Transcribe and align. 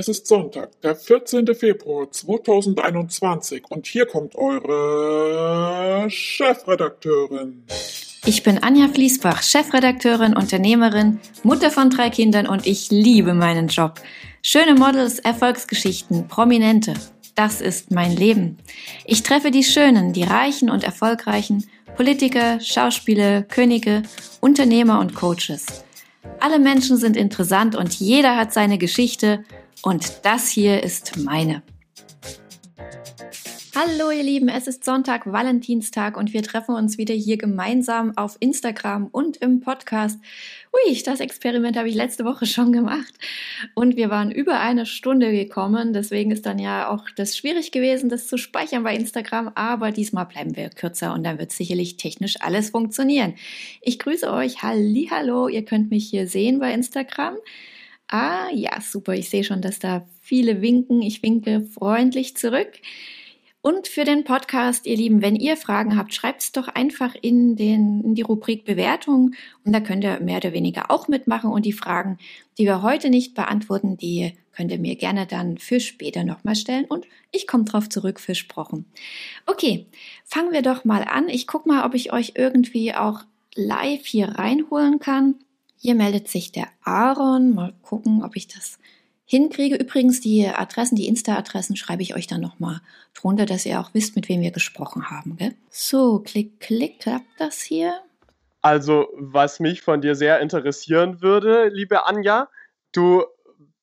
Es 0.00 0.06
ist 0.06 0.28
Sonntag, 0.28 0.80
der 0.82 0.94
14. 0.94 1.56
Februar 1.56 2.08
2021 2.08 3.64
und 3.68 3.84
hier 3.88 4.06
kommt 4.06 4.36
eure 4.36 6.08
Chefredakteurin. 6.08 7.64
Ich 8.24 8.44
bin 8.44 8.62
Anja 8.62 8.86
Fließbach, 8.86 9.42
Chefredakteurin, 9.42 10.36
Unternehmerin, 10.36 11.18
Mutter 11.42 11.72
von 11.72 11.90
drei 11.90 12.10
Kindern 12.10 12.46
und 12.46 12.64
ich 12.64 12.92
liebe 12.92 13.34
meinen 13.34 13.66
Job. 13.66 14.00
Schöne 14.40 14.76
Models, 14.76 15.18
Erfolgsgeschichten, 15.18 16.28
Prominente. 16.28 16.94
Das 17.34 17.60
ist 17.60 17.90
mein 17.90 18.14
Leben. 18.14 18.58
Ich 19.04 19.24
treffe 19.24 19.50
die 19.50 19.64
Schönen, 19.64 20.12
die 20.12 20.22
Reichen 20.22 20.70
und 20.70 20.84
Erfolgreichen, 20.84 21.68
Politiker, 21.96 22.60
Schauspieler, 22.60 23.42
Könige, 23.42 24.04
Unternehmer 24.40 25.00
und 25.00 25.16
Coaches. 25.16 25.66
Alle 26.38 26.60
Menschen 26.60 26.98
sind 26.98 27.16
interessant 27.16 27.74
und 27.74 27.94
jeder 27.94 28.36
hat 28.36 28.52
seine 28.52 28.78
Geschichte 28.78 29.44
und 29.82 30.24
das 30.24 30.48
hier 30.48 30.82
ist 30.82 31.16
meine. 31.18 31.62
Hallo 33.80 34.10
ihr 34.10 34.24
Lieben, 34.24 34.48
es 34.48 34.66
ist 34.66 34.84
Sonntag, 34.84 35.30
Valentinstag 35.30 36.16
und 36.16 36.32
wir 36.32 36.42
treffen 36.42 36.74
uns 36.74 36.98
wieder 36.98 37.14
hier 37.14 37.36
gemeinsam 37.36 38.12
auf 38.16 38.36
Instagram 38.40 39.06
und 39.06 39.36
im 39.36 39.60
Podcast. 39.60 40.18
Ui, 40.72 41.00
das 41.04 41.20
Experiment 41.20 41.76
habe 41.76 41.88
ich 41.88 41.94
letzte 41.94 42.24
Woche 42.24 42.44
schon 42.46 42.72
gemacht 42.72 43.14
und 43.76 43.96
wir 43.96 44.10
waren 44.10 44.32
über 44.32 44.58
eine 44.58 44.84
Stunde 44.84 45.30
gekommen. 45.30 45.92
Deswegen 45.92 46.32
ist 46.32 46.44
dann 46.44 46.58
ja 46.58 46.88
auch 46.90 47.04
das 47.14 47.36
schwierig 47.36 47.70
gewesen, 47.70 48.08
das 48.08 48.26
zu 48.26 48.36
speichern 48.36 48.82
bei 48.82 48.96
Instagram. 48.96 49.52
Aber 49.54 49.92
diesmal 49.92 50.26
bleiben 50.26 50.56
wir 50.56 50.70
kürzer 50.70 51.14
und 51.14 51.22
dann 51.22 51.38
wird 51.38 51.52
sicherlich 51.52 51.96
technisch 51.96 52.34
alles 52.40 52.70
funktionieren. 52.70 53.34
Ich 53.80 54.00
grüße 54.00 54.28
euch, 54.32 54.60
hallo, 54.60 55.46
ihr 55.46 55.64
könnt 55.64 55.90
mich 55.90 56.08
hier 56.08 56.26
sehen 56.26 56.58
bei 56.58 56.72
Instagram. 56.72 57.36
Ah, 58.08 58.48
ja, 58.52 58.80
super. 58.80 59.14
Ich 59.14 59.28
sehe 59.28 59.44
schon, 59.44 59.60
dass 59.60 59.78
da 59.78 60.06
viele 60.20 60.62
winken. 60.62 61.02
Ich 61.02 61.22
winke 61.22 61.62
freundlich 61.62 62.36
zurück. 62.36 62.80
Und 63.60 63.88
für 63.88 64.04
den 64.04 64.24
Podcast, 64.24 64.86
ihr 64.86 64.96
Lieben, 64.96 65.20
wenn 65.20 65.34
ihr 65.36 65.56
Fragen 65.56 65.96
habt, 65.98 66.14
schreibt 66.14 66.42
es 66.42 66.52
doch 66.52 66.68
einfach 66.68 67.14
in, 67.20 67.56
den, 67.56 68.02
in 68.02 68.14
die 68.14 68.22
Rubrik 68.22 68.64
Bewertung 68.64 69.34
und 69.64 69.72
da 69.72 69.80
könnt 69.80 70.04
ihr 70.04 70.20
mehr 70.20 70.36
oder 70.36 70.52
weniger 70.52 70.90
auch 70.90 71.08
mitmachen 71.08 71.50
und 71.50 71.66
die 71.66 71.72
Fragen, 71.72 72.18
die 72.56 72.64
wir 72.64 72.82
heute 72.82 73.10
nicht 73.10 73.34
beantworten, 73.34 73.96
die 73.96 74.32
könnt 74.52 74.70
ihr 74.70 74.78
mir 74.78 74.94
gerne 74.94 75.26
dann 75.26 75.58
für 75.58 75.80
später 75.80 76.22
nochmal 76.22 76.54
stellen 76.54 76.84
und 76.84 77.06
ich 77.32 77.48
komme 77.48 77.64
drauf 77.64 77.88
zurück, 77.88 78.20
versprochen. 78.20 78.86
Okay, 79.44 79.86
fangen 80.24 80.52
wir 80.52 80.62
doch 80.62 80.84
mal 80.84 81.02
an. 81.02 81.28
Ich 81.28 81.48
gucke 81.48 81.68
mal, 81.68 81.84
ob 81.84 81.94
ich 81.94 82.12
euch 82.12 82.34
irgendwie 82.36 82.94
auch 82.94 83.22
live 83.56 84.06
hier 84.06 84.28
reinholen 84.28 85.00
kann. 85.00 85.34
Hier 85.78 85.94
meldet 85.94 86.28
sich 86.28 86.52
der 86.52 86.68
Aaron. 86.82 87.54
Mal 87.54 87.72
gucken, 87.82 88.22
ob 88.24 88.36
ich 88.36 88.48
das 88.48 88.78
hinkriege. 89.24 89.76
Übrigens, 89.76 90.20
die 90.20 90.46
Adressen, 90.46 90.96
die 90.96 91.06
Insta-Adressen 91.06 91.76
schreibe 91.76 92.02
ich 92.02 92.16
euch 92.16 92.26
dann 92.26 92.40
nochmal 92.40 92.80
drunter, 93.14 93.46
dass 93.46 93.64
ihr 93.64 93.78
auch 93.78 93.90
wisst, 93.94 94.16
mit 94.16 94.28
wem 94.28 94.40
wir 94.40 94.50
gesprochen 94.50 95.10
haben. 95.10 95.36
Gell? 95.36 95.54
So, 95.70 96.18
klick, 96.18 96.60
klick, 96.60 97.00
klappt 97.00 97.26
das 97.38 97.60
hier? 97.60 98.00
Also, 98.60 99.08
was 99.14 99.60
mich 99.60 99.82
von 99.82 100.00
dir 100.00 100.14
sehr 100.14 100.40
interessieren 100.40 101.22
würde, 101.22 101.68
liebe 101.68 102.06
Anja, 102.06 102.48
du 102.92 103.24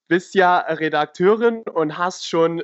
bist 0.08 0.36
ja 0.36 0.58
Redakteurin 0.58 1.62
und 1.62 1.98
hast 1.98 2.28
schon 2.28 2.62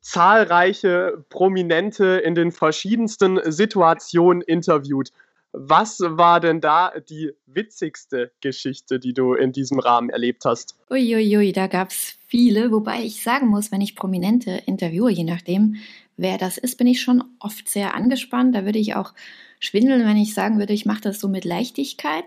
zahlreiche 0.00 1.24
Prominente 1.28 2.06
in 2.24 2.34
den 2.34 2.50
verschiedensten 2.50 3.40
Situationen 3.52 4.42
interviewt. 4.42 5.12
Was 5.58 6.00
war 6.00 6.38
denn 6.40 6.60
da 6.60 6.92
die 7.08 7.32
witzigste 7.46 8.30
Geschichte, 8.42 9.00
die 9.00 9.14
du 9.14 9.32
in 9.32 9.52
diesem 9.52 9.78
Rahmen 9.78 10.10
erlebt 10.10 10.44
hast? 10.44 10.76
Uiuiui, 10.90 11.38
ui, 11.38 11.46
ui, 11.46 11.52
da 11.52 11.66
gab 11.66 11.88
es 11.88 12.18
viele, 12.26 12.70
wobei 12.70 13.02
ich 13.02 13.22
sagen 13.22 13.46
muss, 13.46 13.72
wenn 13.72 13.80
ich 13.80 13.96
Prominente 13.96 14.50
interviewe, 14.66 15.10
je 15.10 15.24
nachdem, 15.24 15.76
wer 16.18 16.36
das 16.36 16.58
ist, 16.58 16.76
bin 16.76 16.86
ich 16.86 17.00
schon 17.00 17.24
oft 17.40 17.70
sehr 17.70 17.94
angespannt. 17.94 18.54
Da 18.54 18.66
würde 18.66 18.78
ich 18.78 18.96
auch 18.96 19.14
schwindeln, 19.58 20.04
wenn 20.04 20.18
ich 20.18 20.34
sagen 20.34 20.58
würde, 20.58 20.74
ich 20.74 20.84
mache 20.84 21.00
das 21.00 21.20
so 21.20 21.28
mit 21.28 21.46
Leichtigkeit. 21.46 22.24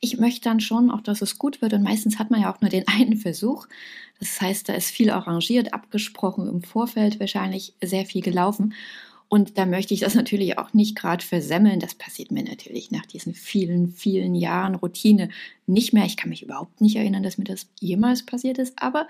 Ich 0.00 0.18
möchte 0.18 0.48
dann 0.48 0.58
schon 0.58 0.90
auch, 0.90 1.00
dass 1.00 1.22
es 1.22 1.38
gut 1.38 1.62
wird 1.62 1.74
und 1.74 1.84
meistens 1.84 2.18
hat 2.18 2.32
man 2.32 2.42
ja 2.42 2.52
auch 2.52 2.60
nur 2.60 2.70
den 2.70 2.88
einen 2.88 3.18
Versuch. 3.18 3.68
Das 4.18 4.40
heißt, 4.40 4.68
da 4.68 4.74
ist 4.74 4.90
viel 4.90 5.10
arrangiert, 5.10 5.72
abgesprochen, 5.72 6.48
im 6.48 6.64
Vorfeld 6.64 7.20
wahrscheinlich 7.20 7.74
sehr 7.80 8.04
viel 8.04 8.22
gelaufen. 8.22 8.74
Und 9.34 9.58
da 9.58 9.66
möchte 9.66 9.94
ich 9.94 9.98
das 9.98 10.14
natürlich 10.14 10.58
auch 10.58 10.74
nicht 10.74 10.94
gerade 10.94 11.24
versemmeln. 11.24 11.80
Das 11.80 11.96
passiert 11.96 12.30
mir 12.30 12.44
natürlich 12.44 12.92
nach 12.92 13.04
diesen 13.04 13.34
vielen, 13.34 13.88
vielen 13.88 14.36
Jahren 14.36 14.76
Routine 14.76 15.28
nicht 15.66 15.92
mehr. 15.92 16.04
Ich 16.04 16.16
kann 16.16 16.30
mich 16.30 16.44
überhaupt 16.44 16.80
nicht 16.80 16.94
erinnern, 16.94 17.24
dass 17.24 17.36
mir 17.36 17.42
das 17.42 17.66
jemals 17.80 18.24
passiert 18.24 18.58
ist. 18.58 18.80
Aber 18.80 19.08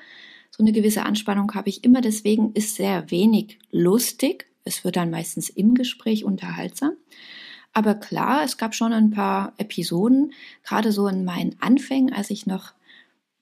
so 0.50 0.62
eine 0.62 0.72
gewisse 0.72 1.02
Anspannung 1.02 1.54
habe 1.54 1.68
ich 1.68 1.84
immer. 1.84 2.00
Deswegen 2.00 2.52
ist 2.54 2.76
sehr 2.76 3.10
wenig 3.10 3.58
lustig. 3.70 4.46
Es 4.64 4.82
wird 4.82 4.96
dann 4.96 5.10
meistens 5.10 5.50
im 5.50 5.74
Gespräch 5.74 6.24
unterhaltsam. 6.24 6.92
Aber 7.74 7.94
klar, 7.94 8.44
es 8.44 8.56
gab 8.56 8.74
schon 8.74 8.94
ein 8.94 9.10
paar 9.10 9.52
Episoden, 9.58 10.32
gerade 10.62 10.90
so 10.90 11.06
in 11.06 11.26
meinen 11.26 11.56
Anfängen, 11.60 12.14
als 12.14 12.30
ich 12.30 12.46
noch 12.46 12.72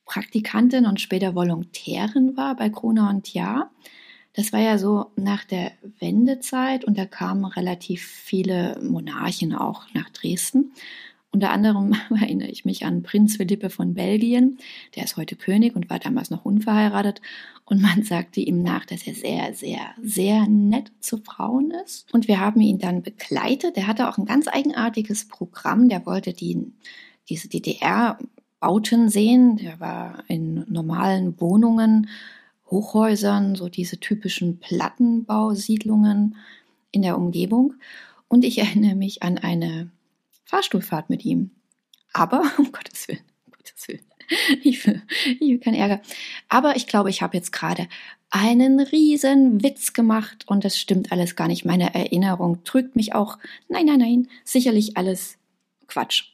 Praktikantin 0.05 0.87
und 0.87 1.01
später 1.01 1.37
Volontärin 1.37 2.37
war 2.37 2.57
bei 2.57 2.71
Krone 2.71 3.09
und 3.09 3.33
Jahr. 3.33 3.71
Das 4.35 4.53
war 4.53 4.61
ja 4.61 4.79
so 4.79 5.07
nach 5.17 5.45
der 5.45 5.73
Wendezeit 5.99 6.85
und 6.85 6.97
da 6.97 7.05
kamen 7.05 7.45
relativ 7.45 8.05
viele 8.05 8.81
Monarchen 8.83 9.55
auch 9.55 9.85
nach 9.93 10.09
Dresden. 10.11 10.73
Unter 11.33 11.51
anderem 11.51 11.95
erinnere 12.11 12.49
ich 12.49 12.65
mich 12.65 12.85
an 12.85 13.03
Prinz 13.03 13.37
Philippe 13.37 13.71
von 13.71 13.95
Belgien, 13.95 14.59
der 14.95 15.05
ist 15.05 15.17
heute 15.17 15.35
König 15.35 15.75
und 15.75 15.89
war 15.89 15.99
damals 15.99 16.31
noch 16.31 16.45
unverheiratet. 16.45 17.21
Und 17.65 17.81
man 17.81 18.03
sagte 18.05 18.41
ihm 18.41 18.63
nach, 18.63 18.85
dass 18.85 19.07
er 19.07 19.15
sehr, 19.15 19.55
sehr, 19.55 19.81
sehr 20.03 20.47
nett 20.47 20.93
zu 21.01 21.19
Frauen 21.19 21.73
ist. 21.85 22.13
Und 22.13 22.29
wir 22.29 22.39
haben 22.39 22.61
ihn 22.61 22.79
dann 22.79 23.03
begleitet. 23.03 23.77
Er 23.77 23.87
hatte 23.87 24.09
auch 24.09 24.19
ein 24.19 24.27
ganz 24.27 24.47
eigenartiges 24.47 25.27
Programm. 25.27 25.89
Der 25.89 26.05
wollte 26.05 26.35
die, 26.35 26.73
diese 27.31 27.49
DDR-Bauten 27.49 29.09
sehen. 29.09 29.57
Der 29.57 29.81
war 29.81 30.25
in 30.29 30.67
normalen 30.69 31.41
Wohnungen 31.41 32.09
Hochhäusern, 32.73 33.55
so 33.55 33.69
diese 33.69 34.01
typischen 34.01 34.59
Plattenbausiedlungen 34.59 36.37
in 36.91 37.03
der 37.03 37.17
Umgebung. 37.17 37.75
Und 38.27 38.45
ich 38.45 38.59
erinnere 38.65 38.97
mich 38.97 39.23
an 39.23 39.39
eine 39.39 39.91
Fahrstuhlfahrt 40.45 41.11
mit 41.11 41.25
ihm. 41.25 41.51
Aber, 42.13 42.43
um 42.59 42.73
Gottes 42.73 43.07
Willen, 43.07 43.23
um 43.47 43.53
Gottes 43.53 43.87
Willen, 43.87 44.05
ich 44.63 44.85
will, 44.87 45.03
ich 45.27 45.41
will 45.41 45.59
keinen 45.59 45.75
Ärger. 45.75 46.01
Aber 46.49 46.77
ich 46.77 46.87
glaube, 46.87 47.11
ich 47.11 47.23
habe 47.23 47.37
jetzt 47.37 47.53
gerade 47.53 47.87
einen 48.31 48.81
riesen 48.81 49.63
Witz 49.63 49.93
gemacht 49.93 50.45
und 50.49 50.65
das 50.65 50.79
stimmt 50.79 51.13
alles 51.13 51.37
gar 51.37 51.49
nicht. 51.49 51.65
Meine 51.65 51.95
Erinnerung 51.95 52.65
trügt 52.65 52.97
mich 52.97 53.15
auch. 53.15 53.39
Nein, 53.69 53.87
nein, 53.87 53.99
nein, 53.99 54.29
sicherlich 54.45 54.97
alles 54.97 55.37
Quatsch. 55.87 56.32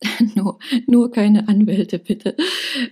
nur, 0.34 0.58
nur 0.86 1.10
keine 1.10 1.48
Anwälte, 1.48 1.98
bitte. 1.98 2.36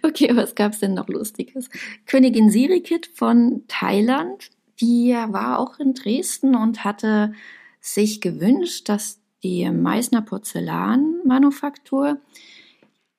Okay, 0.02 0.34
was 0.34 0.54
gab's 0.54 0.80
denn 0.80 0.94
noch 0.94 1.08
Lustiges? 1.08 1.68
Königin 2.06 2.50
Sirikit 2.50 3.06
von 3.14 3.62
Thailand, 3.68 4.50
die 4.80 5.12
war 5.12 5.58
auch 5.58 5.78
in 5.78 5.94
Dresden 5.94 6.54
und 6.54 6.84
hatte 6.84 7.32
sich 7.80 8.20
gewünscht, 8.20 8.88
dass 8.88 9.20
die 9.42 9.70
Meißner 9.70 10.22
Porzellanmanufaktur 10.22 12.18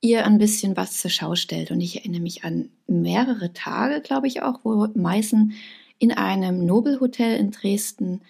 ihr 0.01 0.25
ein 0.25 0.37
bisschen 0.37 0.75
was 0.75 0.97
zur 0.97 1.09
Schau 1.09 1.35
stellt. 1.35 1.71
Und 1.71 1.81
ich 1.81 1.97
erinnere 1.97 2.21
mich 2.21 2.43
an 2.43 2.69
mehrere 2.87 3.53
Tage, 3.53 4.01
glaube 4.01 4.27
ich 4.27 4.41
auch, 4.41 4.59
wo 4.63 4.87
Meißen 4.93 5.53
in 5.99 6.11
einem 6.11 6.65
Nobelhotel 6.65 7.37
in 7.37 7.51
Dresden 7.51 8.21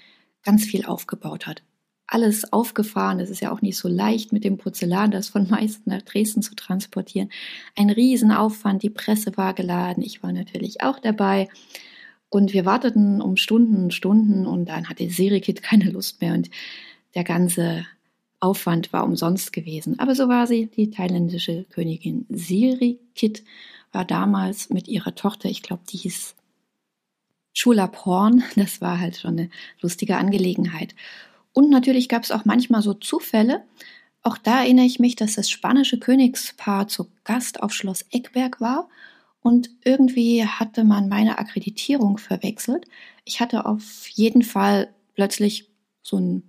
ganz 0.44 0.64
viel 0.64 0.86
aufgebaut 0.86 1.48
hat 1.48 1.64
alles 2.08 2.52
aufgefahren. 2.52 3.20
Es 3.20 3.30
ist 3.30 3.42
ja 3.42 3.52
auch 3.52 3.62
nicht 3.62 3.78
so 3.78 3.88
leicht, 3.88 4.32
mit 4.32 4.44
dem 4.44 4.58
Porzellan 4.58 5.12
das 5.12 5.30
von 5.30 5.48
Meißen 5.50 5.84
nach 5.86 6.02
Dresden 6.02 6.42
zu 6.42 6.56
transportieren. 6.56 7.30
Ein 7.76 7.90
Riesenaufwand, 7.90 8.82
die 8.82 8.90
Presse 8.90 9.36
war 9.36 9.54
geladen, 9.54 10.04
ich 10.04 10.24
war 10.24 10.32
natürlich 10.32 10.82
auch 10.82 11.00
dabei. 11.00 11.50
Und 12.30 12.54
wir 12.54 12.66
warteten 12.66 13.22
um 13.22 13.38
Stunden 13.38 13.84
und 13.84 13.94
Stunden 13.94 14.48
und 14.48 14.66
dann 14.66 14.90
hatte 14.90 15.10
Serikit 15.10 15.64
keine 15.64 15.92
Lust 15.92 16.22
mehr 16.22 16.34
und 16.34 16.50
der 17.16 17.24
ganze 17.24 17.86
Aufwand 18.40 18.94
war 18.94 19.04
umsonst 19.04 19.54
gewesen. 19.54 20.00
Aber 20.00 20.14
so 20.14 20.28
war 20.28 20.48
sie, 20.48 20.68
die 20.68 20.92
thailändische 20.92 21.66
Königin 21.70 22.26
Sirikit 22.30 23.44
war 23.92 24.06
damals 24.06 24.70
mit 24.70 24.88
ihrer 24.88 25.16
Tochter, 25.16 25.50
ich 25.50 25.64
glaube, 25.64 25.84
die 25.90 25.98
hieß 25.98 26.36
Chulaporn, 27.54 28.44
das 28.56 28.82
war 28.82 29.00
halt 29.00 29.18
schon 29.18 29.40
eine 29.40 29.50
lustige 29.82 30.18
Angelegenheit. 30.18 30.94
Und 31.58 31.72
natürlich 31.72 32.08
gab 32.08 32.22
es 32.22 32.30
auch 32.30 32.46
manchmal 32.46 32.84
so 32.84 32.94
Zufälle. 32.94 33.64
Auch 34.22 34.38
da 34.38 34.60
erinnere 34.60 34.86
ich 34.86 35.00
mich, 35.00 35.16
dass 35.16 35.34
das 35.34 35.50
spanische 35.50 35.98
Königspaar 35.98 36.88
zu 36.88 37.08
Gast 37.24 37.64
auf 37.64 37.74
Schloss 37.74 38.06
Eckberg 38.12 38.62
war 38.62 38.88
und 39.42 39.72
irgendwie 39.84 40.46
hatte 40.46 40.84
man 40.84 41.10
meine 41.10 41.40
Akkreditierung 41.40 42.20
verwechselt. 42.20 42.86
Ich 43.26 43.40
hatte 43.40 43.66
auf 43.66 44.08
jeden 44.10 44.44
Fall 44.44 44.94
plötzlich 45.16 45.68
so 46.04 46.20
ein 46.20 46.44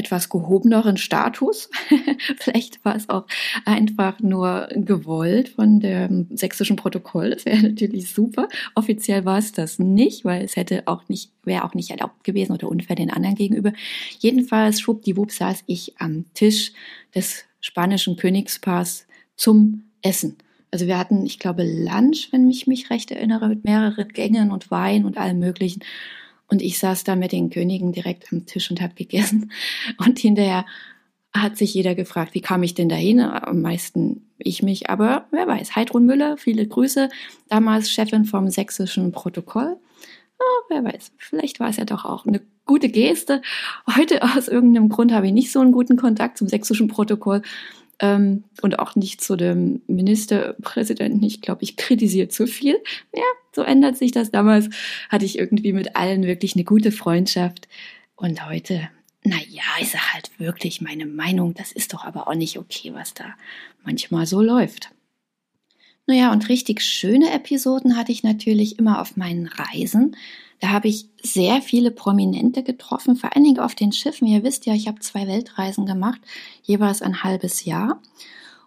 etwas 0.00 0.30
gehobeneren 0.30 0.96
Status. 0.96 1.70
Vielleicht 2.38 2.82
war 2.84 2.96
es 2.96 3.08
auch 3.08 3.26
einfach 3.66 4.18
nur 4.20 4.68
gewollt 4.72 5.50
von 5.50 5.78
dem 5.78 6.26
sächsischen 6.34 6.76
Protokoll. 6.76 7.30
Das 7.30 7.44
wäre 7.44 7.62
natürlich 7.68 8.12
super. 8.12 8.48
Offiziell 8.74 9.24
war 9.24 9.38
es 9.38 9.52
das 9.52 9.78
nicht, 9.78 10.24
weil 10.24 10.42
es 10.42 10.56
hätte 10.56 10.84
auch 10.86 11.08
nicht, 11.08 11.30
wäre 11.44 11.64
auch 11.64 11.74
nicht 11.74 11.90
erlaubt 11.90 12.24
gewesen 12.24 12.52
oder 12.52 12.68
unfair 12.68 12.96
den 12.96 13.10
anderen 13.10 13.36
gegenüber. 13.36 13.72
Jedenfalls 14.18 14.80
schwuppdiwupp 14.80 15.30
saß 15.30 15.64
ich 15.66 16.00
am 16.00 16.24
Tisch 16.32 16.72
des 17.14 17.44
spanischen 17.60 18.16
Königspaars 18.16 19.06
zum 19.36 19.84
Essen. 20.02 20.38
Also 20.70 20.86
wir 20.86 20.98
hatten, 20.98 21.26
ich 21.26 21.38
glaube, 21.38 21.62
Lunch, 21.64 22.28
wenn 22.30 22.48
ich 22.48 22.66
mich 22.66 22.90
recht 22.90 23.10
erinnere, 23.10 23.48
mit 23.48 23.64
mehreren 23.64 24.08
Gängen 24.08 24.50
und 24.50 24.70
Wein 24.70 25.04
und 25.04 25.18
allem 25.18 25.38
Möglichen. 25.40 25.82
Und 26.50 26.62
ich 26.62 26.78
saß 26.78 27.04
da 27.04 27.16
mit 27.16 27.32
den 27.32 27.50
Königen 27.50 27.92
direkt 27.92 28.32
am 28.32 28.46
Tisch 28.46 28.70
und 28.70 28.80
habe 28.80 28.94
gegessen. 28.94 29.52
Und 29.98 30.18
hinterher 30.18 30.66
hat 31.32 31.56
sich 31.56 31.72
jeder 31.74 31.94
gefragt, 31.94 32.34
wie 32.34 32.40
kam 32.40 32.64
ich 32.64 32.74
denn 32.74 32.88
dahin? 32.88 33.20
Am 33.20 33.60
meisten 33.60 34.28
ich 34.36 34.62
mich, 34.62 34.90
aber 34.90 35.26
wer 35.30 35.46
weiß. 35.46 35.76
Heidrun 35.76 36.06
Müller, 36.06 36.36
viele 36.36 36.66
Grüße, 36.66 37.08
damals 37.48 37.90
Chefin 37.90 38.24
vom 38.24 38.50
sächsischen 38.50 39.12
Protokoll. 39.12 39.76
Oh, 40.40 40.62
wer 40.70 40.82
weiß, 40.82 41.12
vielleicht 41.18 41.60
war 41.60 41.68
es 41.68 41.76
ja 41.76 41.84
doch 41.84 42.04
auch 42.04 42.26
eine 42.26 42.40
gute 42.64 42.88
Geste. 42.88 43.42
Heute 43.96 44.22
aus 44.22 44.48
irgendeinem 44.48 44.88
Grund 44.88 45.12
habe 45.12 45.26
ich 45.26 45.32
nicht 45.32 45.52
so 45.52 45.60
einen 45.60 45.72
guten 45.72 45.96
Kontakt 45.96 46.38
zum 46.38 46.48
sächsischen 46.48 46.88
Protokoll 46.88 47.42
ähm, 48.00 48.44
und 48.62 48.78
auch 48.78 48.96
nicht 48.96 49.20
zu 49.20 49.36
dem 49.36 49.82
Ministerpräsidenten. 49.86 51.22
Ich 51.22 51.40
glaube, 51.40 51.62
ich 51.62 51.76
kritisiere 51.76 52.28
zu 52.28 52.46
viel. 52.46 52.78
Ja, 53.14 53.22
so 53.54 53.62
ändert 53.62 53.96
sich 53.96 54.10
das. 54.10 54.30
Damals 54.30 54.70
hatte 55.08 55.24
ich 55.24 55.38
irgendwie 55.38 55.72
mit 55.72 55.96
allen 55.96 56.24
wirklich 56.24 56.54
eine 56.54 56.64
gute 56.64 56.92
Freundschaft. 56.92 57.68
Und 58.16 58.46
heute, 58.48 58.88
naja, 59.22 59.62
ich 59.80 59.90
sage 59.90 60.12
halt 60.12 60.30
wirklich 60.38 60.80
meine 60.80 61.06
Meinung. 61.06 61.54
Das 61.54 61.72
ist 61.72 61.92
doch 61.92 62.04
aber 62.04 62.26
auch 62.26 62.34
nicht 62.34 62.58
okay, 62.58 62.92
was 62.94 63.14
da 63.14 63.34
manchmal 63.84 64.26
so 64.26 64.40
läuft. 64.40 64.90
Naja, 66.06 66.32
und 66.32 66.48
richtig 66.48 66.82
schöne 66.82 67.32
Episoden 67.32 67.96
hatte 67.96 68.12
ich 68.12 68.22
natürlich 68.22 68.78
immer 68.78 69.00
auf 69.00 69.16
meinen 69.16 69.46
Reisen. 69.46 70.16
Da 70.60 70.68
habe 70.68 70.88
ich 70.88 71.08
sehr 71.22 71.62
viele 71.62 71.90
Prominente 71.90 72.62
getroffen, 72.62 73.16
vor 73.16 73.34
allen 73.34 73.44
Dingen 73.44 73.58
auf 73.58 73.74
den 73.74 73.92
Schiffen. 73.92 74.28
Ihr 74.28 74.42
wisst 74.42 74.66
ja, 74.66 74.74
ich 74.74 74.88
habe 74.88 75.00
zwei 75.00 75.26
Weltreisen 75.26 75.86
gemacht, 75.86 76.20
jeweils 76.62 77.02
ein 77.02 77.22
halbes 77.22 77.64
Jahr. 77.64 78.00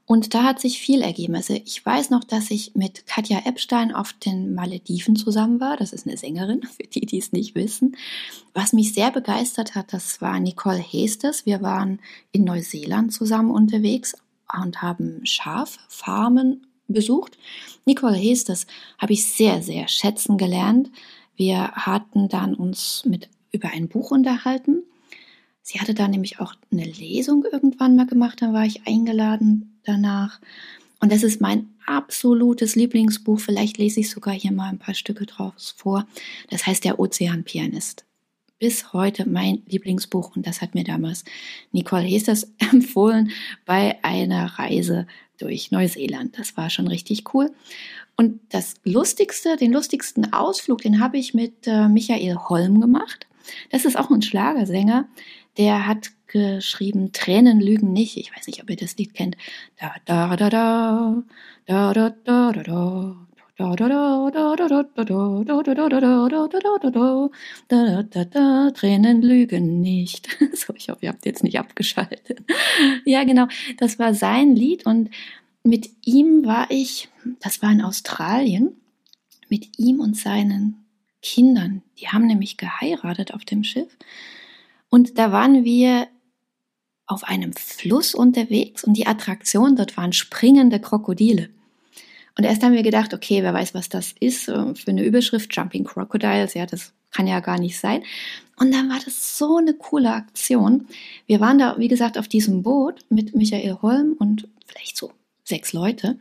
Und 0.05 0.33
da 0.33 0.43
hat 0.43 0.59
sich 0.59 0.79
viel 0.79 1.01
ergeben. 1.01 1.35
Also 1.35 1.53
ich 1.53 1.85
weiß 1.85 2.09
noch, 2.09 2.25
dass 2.25 2.51
ich 2.51 2.75
mit 2.75 3.07
Katja 3.07 3.39
Epstein 3.45 3.93
auf 3.93 4.11
den 4.11 4.53
Malediven 4.53 5.15
zusammen 5.15 5.61
war. 5.61 5.77
Das 5.77 5.93
ist 5.93 6.05
eine 6.05 6.17
Sängerin, 6.17 6.61
für 6.77 6.87
die, 6.87 7.05
die 7.05 7.19
es 7.19 7.31
nicht 7.31 7.55
wissen. 7.55 7.95
Was 8.53 8.73
mich 8.73 8.93
sehr 8.93 9.11
begeistert 9.11 9.75
hat, 9.75 9.93
das 9.93 10.19
war 10.19 10.39
Nicole 10.39 10.77
Hestes. 10.77 11.45
Wir 11.45 11.61
waren 11.61 11.99
in 12.31 12.43
Neuseeland 12.43 13.13
zusammen 13.13 13.51
unterwegs 13.51 14.15
und 14.61 14.81
haben 14.81 15.25
Schaffarmen 15.25 16.67
besucht. 16.87 17.37
Nicole 17.85 18.17
Hestes 18.17 18.67
habe 18.97 19.13
ich 19.13 19.25
sehr, 19.25 19.61
sehr 19.61 19.87
schätzen 19.87 20.37
gelernt. 20.37 20.91
Wir 21.35 21.71
hatten 21.71 22.29
dann 22.29 22.55
uns 22.55 23.03
mit 23.05 23.29
über 23.51 23.69
ein 23.69 23.87
Buch 23.87 24.11
unterhalten. 24.11 24.83
Sie 25.61 25.79
hatte 25.79 25.93
da 25.93 26.07
nämlich 26.07 26.39
auch 26.39 26.55
eine 26.71 26.85
Lesung 26.85 27.45
irgendwann 27.49 27.95
mal 27.95 28.05
gemacht, 28.05 28.41
da 28.41 28.51
war 28.51 28.65
ich 28.65 28.85
eingeladen 28.85 29.79
danach. 29.83 30.39
Und 30.99 31.11
das 31.11 31.23
ist 31.23 31.41
mein 31.41 31.69
absolutes 31.85 32.75
Lieblingsbuch. 32.75 33.39
Vielleicht 33.39 33.77
lese 33.77 33.99
ich 33.99 34.09
sogar 34.09 34.33
hier 34.33 34.51
mal 34.51 34.69
ein 34.69 34.79
paar 34.79 34.93
Stücke 34.93 35.25
draus 35.25 35.73
vor. 35.75 36.07
Das 36.49 36.65
heißt 36.65 36.83
Der 36.83 36.99
Ozeanpianist. 36.99 38.05
Bis 38.59 38.93
heute 38.93 39.27
mein 39.27 39.61
Lieblingsbuch 39.67 40.37
und 40.37 40.47
das 40.47 40.61
hat 40.61 40.75
mir 40.75 40.85
damals 40.85 41.25
Nicole 41.73 42.03
Hesters 42.03 42.53
empfohlen 42.71 43.31
bei 43.65 44.01
einer 44.03 44.45
Reise 44.57 45.07
durch 45.37 45.71
Neuseeland. 45.71 46.37
Das 46.39 46.55
war 46.55 46.69
schon 46.69 46.87
richtig 46.87 47.33
cool. 47.33 47.51
Und 48.15 48.39
das 48.49 48.75
Lustigste, 48.83 49.57
den 49.57 49.73
lustigsten 49.73 50.33
Ausflug, 50.33 50.81
den 50.81 50.99
habe 50.99 51.17
ich 51.17 51.33
mit 51.33 51.65
äh, 51.65 51.87
Michael 51.87 52.35
Holm 52.35 52.79
gemacht. 52.79 53.27
Das 53.71 53.85
ist 53.85 53.97
auch 53.97 54.09
ein 54.09 54.21
Schlagersänger. 54.21 55.07
Der 55.57 55.87
hat 55.87 56.11
geschrieben, 56.27 57.11
Tränen 57.11 57.59
lügen 57.59 57.93
nicht. 57.93 58.17
Ich 58.17 58.35
weiß 58.35 58.47
nicht, 58.47 58.61
ob 58.61 58.69
ihr 58.69 58.75
das 58.75 58.97
Lied 58.97 59.13
kennt. 59.13 59.35
Da, 59.79 59.93
da, 60.05 60.35
da, 60.35 60.49
da, 60.49 61.23
da, 61.65 61.93
da, 61.93 62.13
da, 62.13 62.51
da, 62.51 63.15
da. 68.25 68.71
Tränen 68.71 69.21
lügen 69.21 69.81
nicht. 69.81 70.27
So, 70.55 70.73
ich 70.75 70.89
hoffe, 70.89 71.05
ihr 71.05 71.09
habt 71.09 71.25
jetzt 71.25 71.43
nicht 71.43 71.59
abgeschaltet. 71.59 72.43
Ja, 73.05 73.23
genau. 73.23 73.47
Das 73.77 73.99
war 73.99 74.13
sein 74.13 74.55
Lied 74.55 74.85
und 74.85 75.09
mit 75.63 75.89
ihm 76.05 76.45
war 76.45 76.69
ich, 76.69 77.09
das 77.39 77.61
war 77.61 77.71
in 77.71 77.81
Australien, 77.81 78.75
mit 79.49 79.79
ihm 79.79 79.99
und 79.99 80.17
seinen 80.17 80.85
Kindern. 81.21 81.81
Die 81.99 82.09
haben 82.09 82.27
nämlich 82.27 82.57
geheiratet 82.57 83.33
auf 83.33 83.45
dem 83.45 83.63
Schiff. 83.63 83.97
Und 84.89 85.17
da 85.17 85.31
waren 85.31 85.63
wir 85.63 86.07
auf 87.07 87.23
einem 87.23 87.53
Fluss 87.53 88.13
unterwegs 88.13 88.83
und 88.83 88.95
die 88.95 89.07
Attraktion 89.07 89.75
dort 89.75 89.97
waren 89.97 90.13
springende 90.13 90.79
Krokodile. 90.79 91.49
Und 92.37 92.43
erst 92.45 92.63
haben 92.63 92.73
wir 92.73 92.83
gedacht, 92.83 93.13
okay, 93.13 93.43
wer 93.43 93.53
weiß, 93.53 93.73
was 93.73 93.89
das 93.89 94.15
ist 94.19 94.47
äh, 94.47 94.75
für 94.75 94.91
eine 94.91 95.03
Überschrift, 95.03 95.55
Jumping 95.55 95.83
Crocodiles, 95.83 96.55
ja, 96.55 96.65
das 96.65 96.93
kann 97.11 97.27
ja 97.27 97.39
gar 97.41 97.59
nicht 97.59 97.79
sein. 97.79 98.03
Und 98.57 98.73
dann 98.73 98.89
war 98.89 98.99
das 99.03 99.37
so 99.37 99.57
eine 99.57 99.73
coole 99.75 100.11
Aktion. 100.11 100.87
Wir 101.27 101.39
waren 101.39 101.59
da, 101.59 101.77
wie 101.77 101.87
gesagt, 101.87 102.17
auf 102.17 102.27
diesem 102.27 102.63
Boot 102.63 103.01
mit 103.09 103.35
Michael 103.35 103.77
Holm 103.81 104.15
und 104.17 104.47
vielleicht 104.65 104.97
so 104.97 105.11
sechs 105.53 105.71
Leute. 105.71 106.17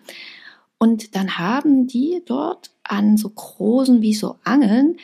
Und 0.77 1.15
dann 1.15 1.39
haben 1.39 1.87
die 1.87 2.23
dort 2.27 2.71
an 2.85 3.17
so 3.17 3.31
großen 3.31 4.03
wie 4.03 4.13
so 4.13 4.37
Angeln 4.45 4.97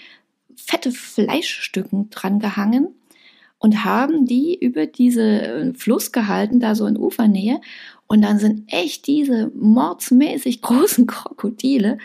fette 0.54 0.92
Fleischstücken 0.92 2.10
dran 2.10 2.40
gehangen 2.40 2.88
und 3.58 3.84
haben 3.84 4.26
die 4.26 4.58
über 4.60 4.86
diese 4.86 5.22
äh, 5.22 5.74
Fluss 5.74 6.12
gehalten, 6.12 6.60
da 6.60 6.74
so 6.74 6.86
in 6.86 6.98
Ufernähe. 6.98 7.60
Und 8.06 8.22
dann 8.22 8.38
sind 8.38 8.70
echt 8.70 9.06
diese 9.06 9.50
mordsmäßig 9.54 10.60
großen 10.62 11.06
Krokodile 11.06 11.98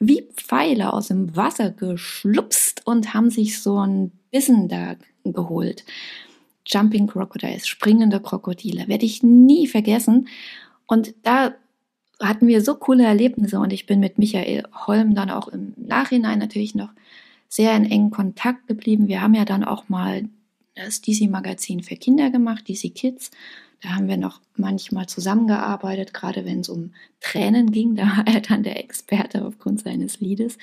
wie 0.00 0.28
Pfeile 0.34 0.92
aus 0.92 1.08
dem 1.08 1.36
Wasser 1.36 1.70
geschlupst 1.70 2.86
und 2.86 3.12
haben 3.14 3.30
sich 3.30 3.60
so 3.60 3.78
ein 3.78 4.12
Bissen 4.30 4.68
da 4.68 4.94
geholt. 5.24 5.84
Jumping 6.66 7.08
Crocodiles, 7.08 7.66
springende 7.66 8.20
Krokodile, 8.20 8.88
werde 8.88 9.06
ich 9.06 9.22
nie 9.22 9.66
vergessen. 9.66 10.28
Und 10.88 11.14
da 11.22 11.54
hatten 12.18 12.48
wir 12.48 12.62
so 12.62 12.74
coole 12.74 13.04
Erlebnisse 13.04 13.60
und 13.60 13.72
ich 13.72 13.86
bin 13.86 14.00
mit 14.00 14.18
Michael 14.18 14.64
Holm 14.86 15.14
dann 15.14 15.30
auch 15.30 15.46
im 15.46 15.74
Nachhinein 15.76 16.40
natürlich 16.40 16.74
noch 16.74 16.90
sehr 17.48 17.76
in 17.76 17.84
engen 17.84 18.10
Kontakt 18.10 18.66
geblieben. 18.66 19.06
Wir 19.06 19.22
haben 19.22 19.34
ja 19.34 19.44
dann 19.44 19.62
auch 19.62 19.88
mal 19.88 20.24
das 20.74 21.00
DC 21.00 21.30
Magazin 21.30 21.82
für 21.82 21.96
Kinder 21.96 22.30
gemacht, 22.30 22.68
DC 22.68 22.94
Kids. 22.94 23.30
Da 23.80 23.90
haben 23.90 24.08
wir 24.08 24.16
noch 24.16 24.40
manchmal 24.56 25.06
zusammengearbeitet, 25.06 26.12
gerade 26.12 26.44
wenn 26.44 26.60
es 26.60 26.68
um 26.68 26.92
Tränen 27.20 27.70
ging. 27.70 27.94
Da 27.96 28.06
war 28.16 28.26
er 28.26 28.40
dann 28.40 28.62
der 28.62 28.80
Experte 28.82 29.44
aufgrund 29.44 29.80
seines 29.80 30.20
Liedes. 30.20 30.58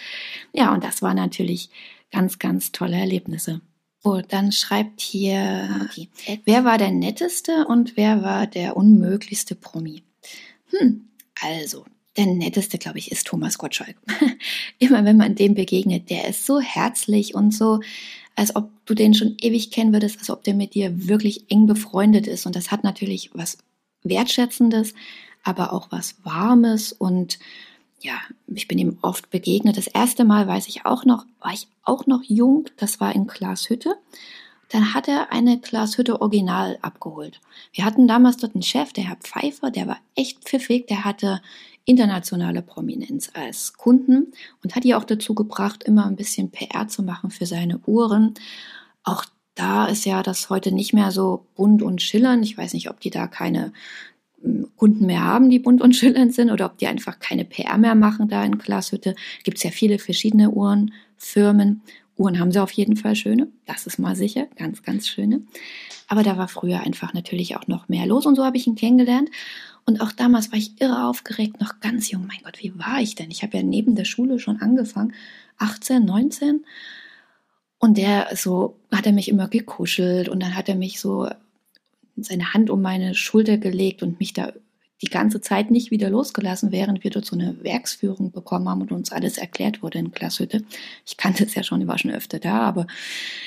Ja, 0.54 0.74
und 0.74 0.84
das 0.84 1.02
waren 1.02 1.16
natürlich 1.16 1.70
ganz, 2.12 2.40
ganz 2.40 2.72
tolle 2.72 2.98
Erlebnisse. 2.98 3.62
Oh, 4.04 4.22
dann 4.28 4.52
schreibt 4.52 5.02
hier, 5.02 5.88
okay. 5.90 6.10
wer 6.46 6.64
war 6.64 6.78
der 6.78 6.92
netteste 6.92 7.66
und 7.66 7.98
wer 7.98 8.22
war 8.22 8.46
der 8.46 8.78
unmöglichste 8.78 9.56
Promi? 9.56 10.04
Hm, 10.72 11.10
also, 11.42 11.86
der 12.18 12.28
netteste, 12.28 12.78
glaube 12.78 13.00
ich, 13.00 13.12
ist 13.12 13.28
Thomas 13.28 13.58
Gottschalk. 13.58 13.98
Immer 14.80 15.04
wenn 15.06 15.18
man 15.18 15.36
dem 15.36 15.54
begegnet, 15.54 16.10
der 16.10 16.28
ist 16.28 16.46
so 16.46 16.60
herzlich 16.60 17.36
und 17.36 17.54
so, 17.54 17.82
als 18.36 18.56
ob 18.56 18.70
du 18.86 18.94
den 18.94 19.14
schon 19.14 19.36
ewig 19.42 19.72
kennen 19.72 19.94
würdest, 19.94 20.20
als 20.20 20.30
ob 20.30 20.44
der 20.44 20.54
mit 20.54 20.74
dir 20.76 21.08
wirklich 21.08 21.50
eng 21.50 21.66
befreundet 21.68 22.28
ist. 22.28 22.46
Und 22.46 22.56
das 22.56 22.72
hat 22.72 22.84
natürlich 22.84 23.32
was 23.34 23.58
Wertschätzendes, 24.04 24.94
aber 25.44 25.74
auch 25.74 25.92
was 25.92 26.16
Warmes. 26.24 26.94
Und 26.94 27.40
ja, 28.02 28.20
ich 28.48 28.68
bin 28.68 28.78
ihm 28.78 28.98
oft 29.02 29.30
begegnet. 29.30 29.78
Das 29.78 29.88
erste 29.88 30.26
Mal 30.26 30.48
weiß 30.48 30.68
ich 30.68 30.86
auch 30.86 31.06
noch, 31.06 31.26
war 31.40 31.54
ich 31.54 31.68
auch 31.84 32.08
noch 32.08 32.24
jung. 32.24 32.70
Das 32.78 33.00
war 33.00 33.16
in 33.16 33.28
Glashütte. 33.28 33.96
Dann 34.70 34.94
hat 34.94 35.08
er 35.08 35.32
eine 35.32 35.60
Glashütte 35.60 36.22
Original 36.22 36.78
abgeholt. 36.82 37.40
Wir 37.74 37.86
hatten 37.86 38.08
damals 38.08 38.38
dort 38.38 38.56
einen 38.56 38.64
Chef, 38.64 38.94
der 38.94 39.08
Herr 39.08 39.18
Pfeiffer, 39.18 39.72
der 39.72 39.88
war 39.88 39.98
echt 40.16 40.44
pfiffig, 40.44 40.88
der 40.88 41.06
hatte 41.06 41.42
internationale 41.86 42.62
Prominenz 42.62 43.30
als 43.34 43.74
Kunden 43.74 44.34
und 44.64 44.76
hat 44.76 44.84
die 44.84 44.96
auch 44.96 45.04
dazu 45.04 45.36
gebracht, 45.36 45.84
immer 45.84 46.06
ein 46.08 46.16
bisschen 46.16 46.50
PR 46.50 46.88
zu 46.88 47.04
machen 47.04 47.30
für 47.30 47.46
seine 47.46 47.80
Uhren. 47.86 48.34
Auch 49.04 49.26
da 49.54 49.86
ist 49.86 50.06
ja 50.06 50.24
das 50.24 50.50
heute 50.50 50.72
nicht 50.72 50.94
mehr 50.94 51.12
so 51.12 51.46
bunt 51.56 51.82
und 51.82 52.02
schillernd. 52.02 52.44
Ich 52.44 52.58
weiß 52.58 52.74
nicht, 52.74 52.90
ob 52.90 53.00
die 53.00 53.12
da 53.12 53.28
keine 53.28 53.72
hm, 54.42 54.68
Kunden 54.76 55.06
mehr 55.06 55.24
haben, 55.24 55.50
die 55.50 55.60
bunt 55.60 55.82
und 55.82 55.96
schillernd 55.96 56.34
sind 56.34 56.52
oder 56.52 56.66
ob 56.66 56.78
die 56.80 56.88
einfach 56.88 57.20
keine 57.20 57.46
PR 57.46 57.78
mehr 57.78 57.96
machen 57.96 58.28
da 58.28 58.44
in 58.44 58.58
Glashütte. 58.58 59.16
Gibt 59.44 59.58
es 59.58 59.64
ja 59.64 59.70
viele 59.70 60.00
verschiedene 60.00 60.50
Uhrenfirmen 60.50 61.82
Uhren 62.18 62.40
haben 62.40 62.52
sie 62.52 62.62
auf 62.62 62.72
jeden 62.72 62.96
Fall 62.96 63.16
schöne, 63.16 63.50
das 63.66 63.88
ist 63.88 64.00
mal 64.00 64.16
sicher, 64.16 64.48
ganz, 64.56 64.84
ganz 64.84 65.08
schöne. 65.08 65.42
Aber 66.08 66.24
da 66.24 66.38
war 66.38 66.48
früher 66.48 66.82
einfach 66.82 67.14
natürlich 67.14 67.58
auch 67.58 67.68
noch 67.68 67.90
mehr 67.90 68.06
los 68.06 68.26
und 68.26 68.36
so 68.36 68.46
habe 68.46 68.58
ich 68.58 68.68
ihn 68.68 68.76
kennengelernt. 68.76 69.30
Und 69.86 70.02
auch 70.02 70.12
damals 70.12 70.52
war 70.52 70.58
ich 70.58 70.82
irre 70.82 71.08
aufgeregt, 71.08 71.60
noch 71.62 71.80
ganz 71.80 72.10
jung. 72.10 72.26
Mein 72.26 72.40
Gott, 72.44 72.58
wie 72.62 72.78
war 72.80 73.02
ich 73.02 73.16
denn? 73.16 73.30
Ich 73.32 73.44
habe 73.44 73.58
ja 73.58 73.64
neben 73.64 73.96
der 73.96 74.06
Schule 74.06 74.40
schon 74.40 74.62
angefangen, 74.62 75.14
18, 75.58 76.04
19. 76.06 76.66
Und 77.78 77.98
der 77.98 78.30
so 78.36 78.80
hat 78.92 79.06
er 79.06 79.12
mich 79.12 79.28
immer 79.28 79.48
gekuschelt 79.48 80.30
und 80.30 80.42
dann 80.42 80.56
hat 80.56 80.70
er 80.70 80.76
mich 80.76 81.00
so 81.00 81.30
seine 82.18 82.54
Hand 82.54 82.70
um 82.70 82.82
meine 82.82 83.14
Schulter 83.14 83.58
gelegt 83.58 84.02
und 84.02 84.20
mich 84.20 84.34
da 84.34 84.54
die 85.02 85.10
ganze 85.10 85.42
Zeit 85.42 85.72
nicht 85.72 85.92
wieder 85.92 86.10
losgelassen, 86.10 86.72
während 86.72 87.04
wir 87.04 87.12
dort 87.12 87.26
so 87.26 87.36
eine 87.36 87.62
Werksführung 87.64 88.32
bekommen 88.32 88.70
haben 88.70 88.82
und 88.82 88.92
uns 88.92 89.12
alles 89.12 89.38
erklärt 89.38 89.84
wurde 89.84 90.00
in 90.00 90.12
Glashütte. 90.12 90.64
Ich 91.06 91.18
kannte 91.18 91.44
es 91.44 91.54
ja 91.56 91.64
schon, 91.64 91.82
ich 91.82 91.88
war 91.88 91.98
schon 91.98 92.12
öfter 92.12 92.40
da, 92.40 92.62
aber 92.62 92.88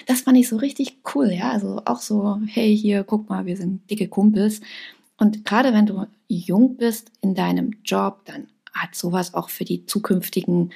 das 0.07 0.23
fand 0.23 0.37
ich 0.37 0.49
so 0.49 0.57
richtig 0.57 0.99
cool, 1.14 1.33
ja. 1.33 1.50
Also 1.50 1.83
auch 1.87 2.00
so, 2.00 2.38
hey, 2.47 2.76
hier, 2.76 3.02
guck 3.05 3.28
mal, 3.31 3.47
wir 3.47 3.57
sind 3.57 3.90
dicke 3.90 4.09
Kumpels. 4.09 4.61
Und 5.17 5.45
gerade 5.45 5.73
wenn 5.73 5.87
du 5.87 6.07
jung 6.28 6.76
bist 6.76 7.11
in 7.23 7.35
deinem 7.35 7.73
Job, 7.83 8.21
dann 8.26 8.49
hat 8.75 8.95
sowas 8.95 9.35
auch 9.35 9.49
für 9.49 9.64
die 9.64 9.87
zukünftigen 9.87 10.71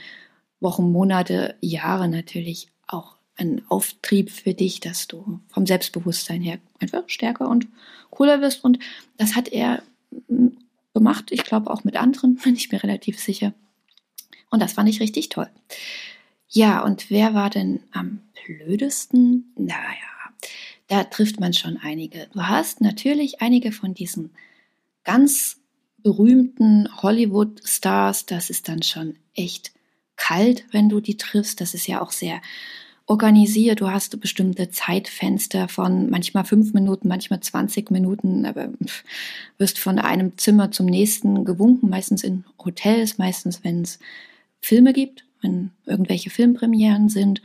Wochen, 0.60 0.90
Monate, 0.90 1.54
Jahre 1.60 2.08
natürlich 2.08 2.68
auch 2.86 3.16
einen 3.36 3.62
Auftrieb 3.68 4.30
für 4.30 4.54
dich, 4.54 4.80
dass 4.80 5.06
du 5.06 5.40
vom 5.48 5.66
Selbstbewusstsein 5.66 6.40
her 6.40 6.58
einfach 6.80 7.04
stärker 7.06 7.48
und 7.48 7.68
cooler 8.10 8.40
wirst. 8.40 8.64
Und 8.64 8.78
das 9.16 9.34
hat 9.34 9.48
er 9.48 9.82
gemacht. 10.94 11.30
Ich 11.30 11.44
glaube 11.44 11.70
auch 11.70 11.84
mit 11.84 11.96
anderen, 11.96 12.36
bin 12.44 12.54
ich 12.54 12.70
mir 12.70 12.82
relativ 12.82 13.18
sicher. 13.18 13.54
Und 14.50 14.60
das 14.60 14.74
fand 14.74 14.88
ich 14.88 15.00
richtig 15.00 15.28
toll. 15.30 15.48
Ja, 16.48 16.82
und 16.84 17.10
wer 17.10 17.32
war 17.32 17.48
denn 17.48 17.80
am 17.92 18.20
blödesten? 18.44 19.52
Naja, 19.56 20.12
da 20.88 21.04
trifft 21.04 21.40
man 21.40 21.54
schon 21.54 21.78
einige. 21.78 22.28
Du 22.34 22.42
hast 22.42 22.82
natürlich 22.82 23.40
einige 23.40 23.72
von 23.72 23.94
diesen 23.94 24.30
ganz 25.04 25.62
berühmten 26.02 26.88
Hollywood-Stars. 27.02 28.26
Das 28.26 28.50
ist 28.50 28.68
dann 28.68 28.82
schon 28.82 29.16
echt 29.34 29.72
kalt, 30.16 30.66
wenn 30.72 30.90
du 30.90 31.00
die 31.00 31.16
triffst. 31.16 31.62
Das 31.62 31.72
ist 31.72 31.86
ja 31.86 32.02
auch 32.02 32.10
sehr 32.10 32.42
organisiert. 33.12 33.82
Du 33.82 33.90
hast 33.90 34.18
bestimmte 34.20 34.70
Zeitfenster 34.70 35.68
von 35.68 36.08
manchmal 36.08 36.44
fünf 36.44 36.72
Minuten, 36.72 37.08
manchmal 37.08 37.40
20 37.40 37.90
Minuten, 37.90 38.46
aber 38.46 38.70
wirst 39.58 39.78
von 39.78 39.98
einem 39.98 40.38
Zimmer 40.38 40.70
zum 40.70 40.86
nächsten 40.86 41.44
gewunken, 41.44 41.90
meistens 41.90 42.24
in 42.24 42.44
Hotels, 42.64 43.18
meistens 43.18 43.62
wenn 43.64 43.82
es 43.82 43.98
Filme 44.62 44.94
gibt, 44.94 45.26
wenn 45.42 45.72
irgendwelche 45.84 46.30
Filmpremieren 46.30 47.10
sind. 47.10 47.42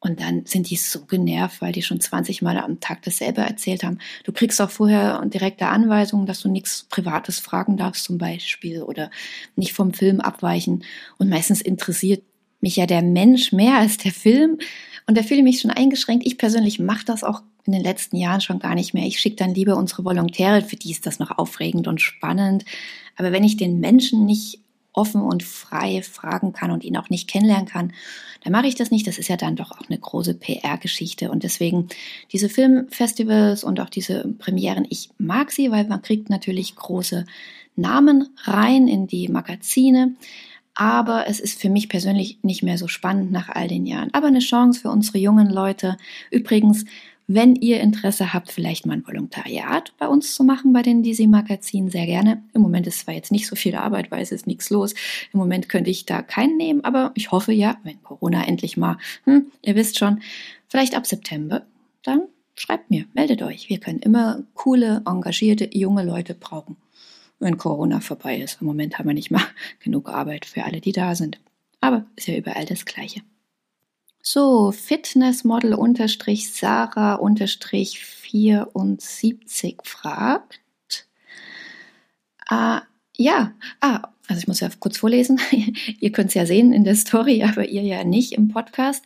Und 0.00 0.20
dann 0.20 0.44
sind 0.44 0.68
die 0.68 0.76
so 0.76 1.06
genervt, 1.06 1.62
weil 1.62 1.72
die 1.72 1.82
schon 1.82 2.00
20 2.00 2.42
Mal 2.42 2.58
am 2.58 2.80
Tag 2.80 3.00
dasselbe 3.02 3.40
erzählt 3.40 3.82
haben. 3.82 3.98
Du 4.24 4.32
kriegst 4.32 4.60
auch 4.60 4.70
vorher 4.70 5.24
direkte 5.26 5.66
Anweisungen, 5.66 6.26
dass 6.26 6.40
du 6.40 6.50
nichts 6.50 6.86
Privates 6.90 7.38
fragen 7.38 7.78
darfst 7.78 8.04
zum 8.04 8.18
Beispiel 8.18 8.82
oder 8.82 9.10
nicht 9.56 9.72
vom 9.72 9.94
Film 9.94 10.20
abweichen. 10.20 10.84
Und 11.16 11.30
meistens 11.30 11.62
interessiert 11.62 12.22
mich 12.60 12.76
ja 12.76 12.84
der 12.84 13.02
Mensch 13.02 13.52
mehr 13.52 13.76
als 13.78 13.96
der 13.96 14.12
Film. 14.12 14.58
Und 15.10 15.18
da 15.18 15.24
fühle 15.24 15.38
ich 15.38 15.44
mich 15.44 15.60
schon 15.60 15.72
eingeschränkt. 15.72 16.24
Ich 16.24 16.38
persönlich 16.38 16.78
mache 16.78 17.04
das 17.04 17.24
auch 17.24 17.42
in 17.64 17.72
den 17.72 17.82
letzten 17.82 18.14
Jahren 18.14 18.40
schon 18.40 18.60
gar 18.60 18.76
nicht 18.76 18.94
mehr. 18.94 19.08
Ich 19.08 19.18
schicke 19.18 19.34
dann 19.34 19.54
lieber 19.54 19.74
unsere 19.74 20.04
Volontäre, 20.04 20.62
für 20.62 20.76
die 20.76 20.92
ist 20.92 21.04
das 21.04 21.18
noch 21.18 21.36
aufregend 21.36 21.88
und 21.88 22.00
spannend. 22.00 22.64
Aber 23.16 23.32
wenn 23.32 23.42
ich 23.42 23.56
den 23.56 23.80
Menschen 23.80 24.24
nicht 24.24 24.60
offen 24.92 25.20
und 25.20 25.42
frei 25.42 26.00
fragen 26.02 26.52
kann 26.52 26.70
und 26.70 26.84
ihn 26.84 26.96
auch 26.96 27.10
nicht 27.10 27.28
kennenlernen 27.28 27.66
kann, 27.66 27.92
dann 28.44 28.52
mache 28.52 28.68
ich 28.68 28.76
das 28.76 28.92
nicht. 28.92 29.08
Das 29.08 29.18
ist 29.18 29.26
ja 29.26 29.36
dann 29.36 29.56
doch 29.56 29.72
auch 29.72 29.88
eine 29.88 29.98
große 29.98 30.34
PR-Geschichte. 30.34 31.32
Und 31.32 31.42
deswegen 31.42 31.88
diese 32.30 32.48
Filmfestivals 32.48 33.64
und 33.64 33.80
auch 33.80 33.90
diese 33.90 34.28
Premieren, 34.38 34.86
ich 34.90 35.10
mag 35.18 35.50
sie, 35.50 35.72
weil 35.72 35.88
man 35.88 36.02
kriegt 36.02 36.30
natürlich 36.30 36.76
große 36.76 37.26
Namen 37.74 38.28
rein 38.44 38.86
in 38.86 39.08
die 39.08 39.26
Magazine 39.26 40.14
aber 40.80 41.28
es 41.28 41.40
ist 41.40 41.60
für 41.60 41.68
mich 41.68 41.90
persönlich 41.90 42.38
nicht 42.42 42.62
mehr 42.62 42.78
so 42.78 42.88
spannend 42.88 43.30
nach 43.30 43.50
all 43.50 43.68
den 43.68 43.84
Jahren. 43.84 44.08
Aber 44.14 44.28
eine 44.28 44.38
Chance 44.38 44.80
für 44.80 44.88
unsere 44.88 45.18
jungen 45.18 45.50
Leute. 45.50 45.98
Übrigens, 46.30 46.86
wenn 47.26 47.54
ihr 47.54 47.82
Interesse 47.82 48.32
habt, 48.32 48.50
vielleicht 48.50 48.86
mal 48.86 48.94
ein 48.94 49.06
Volontariat 49.06 49.92
bei 49.98 50.08
uns 50.08 50.34
zu 50.34 50.42
machen, 50.42 50.72
bei 50.72 50.80
den 50.80 51.02
DC 51.02 51.28
Magazinen, 51.28 51.90
sehr 51.90 52.06
gerne. 52.06 52.42
Im 52.54 52.62
Moment 52.62 52.86
ist 52.86 53.00
zwar 53.00 53.12
jetzt 53.12 53.30
nicht 53.30 53.46
so 53.46 53.56
viel 53.56 53.74
Arbeit, 53.74 54.10
weil 54.10 54.22
es 54.22 54.32
ist 54.32 54.46
nichts 54.46 54.70
los. 54.70 54.94
Im 55.34 55.38
Moment 55.38 55.68
könnte 55.68 55.90
ich 55.90 56.06
da 56.06 56.22
keinen 56.22 56.56
nehmen, 56.56 56.82
aber 56.82 57.12
ich 57.14 57.30
hoffe 57.30 57.52
ja, 57.52 57.76
wenn 57.82 58.02
Corona 58.02 58.46
endlich 58.46 58.78
mal, 58.78 58.96
hm, 59.24 59.52
ihr 59.60 59.74
wisst 59.74 59.98
schon, 59.98 60.22
vielleicht 60.66 60.96
ab 60.96 61.06
September, 61.06 61.66
dann 62.04 62.22
schreibt 62.54 62.88
mir, 62.88 63.04
meldet 63.12 63.42
euch. 63.42 63.68
Wir 63.68 63.80
können 63.80 63.98
immer 63.98 64.44
coole, 64.54 65.02
engagierte, 65.06 65.68
junge 65.76 66.04
Leute 66.04 66.32
brauchen 66.32 66.78
wenn 67.40 67.58
Corona 67.58 68.00
vorbei 68.00 68.38
ist. 68.38 68.58
Im 68.60 68.66
Moment 68.66 68.98
haben 68.98 69.08
wir 69.08 69.14
nicht 69.14 69.30
mal 69.30 69.42
genug 69.80 70.08
Arbeit 70.08 70.44
für 70.44 70.64
alle, 70.64 70.80
die 70.80 70.92
da 70.92 71.14
sind. 71.14 71.40
Aber 71.80 72.04
ist 72.14 72.28
ja 72.28 72.36
überall 72.36 72.66
das 72.66 72.84
Gleiche. 72.84 73.22
So, 74.22 74.70
Fitnessmodel 74.70 75.74
unterstrich 75.74 76.52
Sarah 76.52 77.14
unterstrich 77.14 78.04
74 78.04 79.78
fragt. 79.82 80.60
Ah, 82.46 82.82
ja, 83.16 83.52
ah, 83.80 84.08
also 84.28 84.40
ich 84.40 84.48
muss 84.48 84.60
ja 84.60 84.68
kurz 84.78 84.98
vorlesen. 84.98 85.40
ihr 86.00 86.12
könnt 86.12 86.28
es 86.28 86.34
ja 86.34 86.44
sehen 86.44 86.72
in 86.72 86.84
der 86.84 86.96
Story, 86.96 87.42
aber 87.42 87.66
ihr 87.66 87.82
ja 87.82 88.04
nicht 88.04 88.32
im 88.32 88.48
Podcast. 88.48 89.02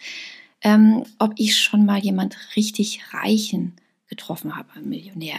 Ähm, 0.63 1.05
ob 1.19 1.35
ich 1.37 1.57
schon 1.57 1.87
mal 1.87 2.01
jemand 2.01 2.37
richtig 2.57 3.03
Reichen 3.13 3.75
getroffen 4.09 4.57
habe, 4.57 4.69
ein 4.75 4.89
Millionär. 4.89 5.37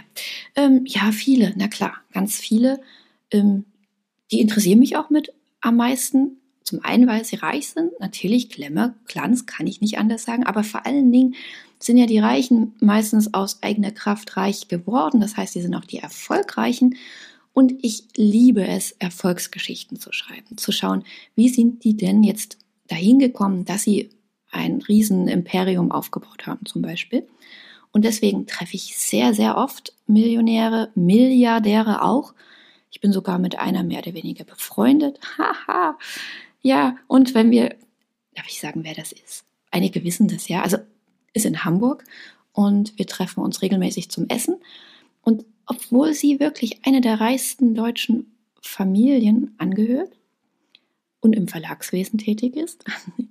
Ähm, 0.56 0.84
ja, 0.86 1.12
viele, 1.12 1.54
na 1.56 1.68
klar, 1.68 1.96
ganz 2.12 2.38
viele. 2.38 2.82
Ähm, 3.32 3.66
die 4.32 4.42
interessieren 4.42 4.80
mich 4.80 4.98
auch 4.98 5.10
mit 5.10 5.34
am 5.62 5.78
meisten. 5.78 6.38
Zum 6.64 6.84
einen, 6.84 7.06
weil 7.06 7.24
sie 7.24 7.36
reich 7.36 7.68
sind, 7.68 7.92
natürlich 8.00 8.50
Glamour, 8.50 8.96
Glanz, 9.06 9.46
kann 9.46 9.68
ich 9.68 9.82
nicht 9.82 10.00
anders 10.00 10.24
sagen, 10.24 10.46
aber 10.46 10.64
vor 10.64 10.88
allen 10.88 11.12
Dingen 11.12 11.36
sind 11.78 11.98
ja 11.98 12.08
die 12.08 12.18
Reichen 12.18 12.74
meistens 12.80 13.36
aus 13.36 13.62
eigener 13.62 13.92
Kraft 13.92 14.36
reich 14.36 14.68
geworden. 14.68 15.22
Das 15.22 15.38
heißt, 15.38 15.54
sie 15.54 15.62
sind 15.62 15.76
auch 15.76 15.86
die 15.86 16.00
Erfolgreichen. 16.00 16.96
Und 17.54 17.74
ich 17.84 18.06
liebe 18.18 18.66
es, 18.68 18.92
Erfolgsgeschichten 18.94 20.00
zu 20.00 20.12
schreiben, 20.12 20.58
zu 20.58 20.72
schauen, 20.72 21.04
wie 21.36 21.50
sind 21.50 21.84
die 21.84 21.96
denn 21.96 22.24
jetzt 22.24 22.58
dahin 22.88 23.20
gekommen, 23.20 23.66
dass 23.66 23.84
sie 23.84 24.10
ein 24.52 24.82
Riesenimperium 24.82 25.92
aufgebaut 25.92 26.48
haben, 26.48 26.66
zum 26.66 26.82
Beispiel. 26.82 27.28
Und 27.96 28.04
deswegen 28.04 28.46
treffe 28.46 28.76
ich 28.76 28.98
sehr, 28.98 29.34
sehr 29.34 29.56
oft 29.56 29.94
Millionäre, 30.06 30.92
Milliardäre 30.96 32.02
auch. 32.02 32.34
Ich 32.92 33.00
bin 33.00 33.14
sogar 33.14 33.40
mit 33.40 33.58
einer 33.58 33.84
mehr 33.84 34.00
oder 34.00 34.14
weniger 34.14 34.44
befreundet. 34.44 35.18
Haha. 35.38 35.98
ja, 36.62 36.98
und 37.08 37.34
wenn 37.34 37.52
wir, 37.52 37.74
darf 38.34 38.48
ich 38.50 38.60
sagen, 38.60 38.84
wer 38.84 38.96
das 38.96 39.14
ist? 39.14 39.46
Einige 39.72 40.04
wissen 40.04 40.28
das 40.28 40.50
ja. 40.50 40.62
Also 40.62 40.76
ist 41.32 41.46
in 41.46 41.64
Hamburg 41.64 42.04
und 42.52 43.00
wir 43.00 43.08
treffen 43.08 43.42
uns 43.42 43.62
regelmäßig 43.62 44.12
zum 44.12 44.28
Essen. 44.28 44.58
Und 45.22 45.46
obwohl 45.66 46.14
sie 46.14 46.42
wirklich 46.42 46.86
eine 46.86 47.00
der 47.00 47.22
reichsten 47.22 47.76
deutschen 47.76 48.36
Familien 48.60 49.56
angehört 49.58 50.12
und 51.22 51.32
im 51.32 51.48
Verlagswesen 51.48 52.20
tätig 52.20 52.58
ist, 52.58 52.84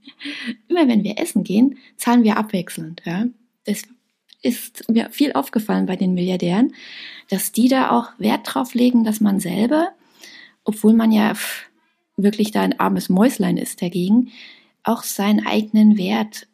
immer 0.68 0.88
wenn 0.88 1.04
wir 1.04 1.18
essen 1.18 1.44
gehen, 1.44 1.76
zahlen 1.98 2.24
wir 2.24 2.38
abwechselnd. 2.38 3.02
Ja? 3.04 3.26
Das 3.64 3.82
ist 4.44 4.88
mir 4.88 5.10
viel 5.10 5.32
aufgefallen 5.32 5.86
bei 5.86 5.96
den 5.96 6.14
Milliardären, 6.14 6.74
dass 7.30 7.52
die 7.52 7.68
da 7.68 7.90
auch 7.90 8.10
Wert 8.18 8.42
drauf 8.44 8.74
legen, 8.74 9.04
dass 9.04 9.20
man 9.20 9.40
selber, 9.40 9.92
obwohl 10.64 10.92
man 10.92 11.12
ja 11.12 11.32
wirklich 12.16 12.50
da 12.50 12.62
ein 12.62 12.78
armes 12.78 13.08
Mäuslein 13.08 13.56
ist 13.56 13.80
dagegen, 13.82 14.30
auch 14.82 15.02
seinen 15.02 15.46
eigenen 15.46 15.96
Wert 15.96 16.46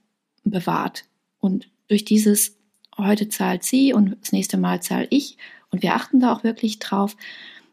bewahrt. 0.44 1.04
Und 1.40 1.68
durch 1.88 2.04
dieses 2.04 2.56
heute 2.96 3.28
zahlt 3.28 3.64
sie 3.64 3.92
und 3.92 4.16
das 4.20 4.32
nächste 4.32 4.56
Mal 4.56 4.82
zahle 4.82 5.08
ich 5.10 5.36
und 5.70 5.82
wir 5.82 5.94
achten 5.94 6.20
da 6.20 6.32
auch 6.32 6.44
wirklich 6.44 6.78
drauf, 6.78 7.16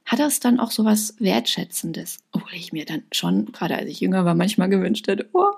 hat 0.05 0.19
das 0.19 0.39
dann 0.39 0.59
auch 0.59 0.71
so 0.71 0.85
was 0.85 1.15
Wertschätzendes. 1.19 2.19
Obwohl 2.31 2.53
ich 2.55 2.73
mir 2.73 2.85
dann 2.85 3.03
schon, 3.11 3.51
gerade 3.51 3.75
als 3.75 3.89
ich 3.89 3.99
jünger 3.99 4.25
war, 4.25 4.35
manchmal 4.35 4.69
gewünscht 4.69 5.07
hätte, 5.07 5.29
oh, 5.33 5.51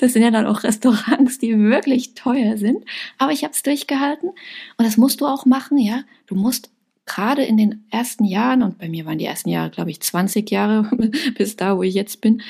das 0.00 0.12
sind 0.12 0.22
ja 0.22 0.30
dann 0.30 0.46
auch 0.46 0.62
Restaurants, 0.62 1.38
die 1.38 1.58
wirklich 1.58 2.14
teuer 2.14 2.56
sind. 2.56 2.84
Aber 3.18 3.32
ich 3.32 3.44
habe 3.44 3.52
es 3.52 3.62
durchgehalten 3.62 4.30
und 4.30 4.84
das 4.84 4.96
musst 4.96 5.20
du 5.20 5.26
auch 5.26 5.46
machen, 5.46 5.78
ja. 5.78 6.02
Du 6.26 6.34
musst 6.34 6.70
gerade 7.06 7.42
in 7.42 7.56
den 7.56 7.84
ersten 7.90 8.24
Jahren, 8.24 8.62
und 8.62 8.78
bei 8.78 8.88
mir 8.88 9.04
waren 9.04 9.18
die 9.18 9.26
ersten 9.26 9.50
Jahre, 9.50 9.70
glaube 9.70 9.90
ich, 9.90 10.00
20 10.00 10.50
Jahre 10.50 10.90
bis 11.36 11.56
da, 11.56 11.76
wo 11.76 11.82
ich 11.82 11.94
jetzt 11.94 12.20
bin, 12.20 12.42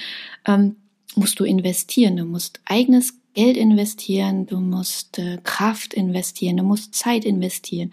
ähm, 0.47 0.77
musst 1.17 1.39
du 1.41 1.45
investieren. 1.45 2.17
Du 2.17 2.25
musst 2.25 2.61
eigenes 2.65 3.15
Geld 3.35 3.57
investieren, 3.57 4.47
du 4.47 4.61
musst 4.61 5.19
äh, 5.19 5.39
Kraft 5.43 5.95
investieren, 5.95 6.57
du 6.57 6.63
musst 6.63 6.95
Zeit 6.95 7.25
investieren. 7.25 7.93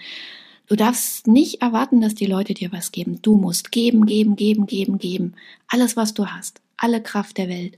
Du 0.68 0.76
darfst 0.76 1.28
nicht 1.28 1.62
erwarten, 1.62 2.00
dass 2.00 2.16
die 2.16 2.28
Leute 2.28 2.54
dir 2.54 2.72
was 2.72 2.92
geben. 2.92 3.22
Du 3.22 3.36
musst 3.36 3.72
geben, 3.72 4.06
geben, 4.06 4.36
geben, 4.36 4.68
geben, 4.68 5.00
geben. 5.00 5.34
Alles, 5.68 5.98
was 5.98 6.14
du 6.14 6.28
hast. 6.28 6.62
Alle 6.78 7.04
Kraft 7.04 7.38
der 7.38 7.50
Welt 7.50 7.78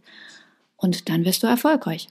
und 0.84 1.10
dann 1.10 1.26
wirst 1.26 1.42
du 1.44 1.48
erfolgreich. 1.48 2.08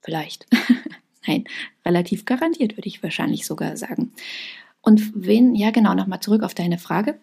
Vielleicht. 0.00 0.46
Nein, 1.26 1.44
relativ 1.86 2.24
garantiert 2.24 2.76
würde 2.76 2.88
ich 2.88 3.02
wahrscheinlich 3.02 3.46
sogar 3.46 3.76
sagen. 3.76 4.12
Und 4.80 5.12
wen, 5.14 5.54
ja 5.54 5.70
genau, 5.70 5.94
nochmal 5.94 6.20
zurück 6.20 6.42
auf 6.42 6.54
deine 6.54 6.78
Frage. 6.78 7.18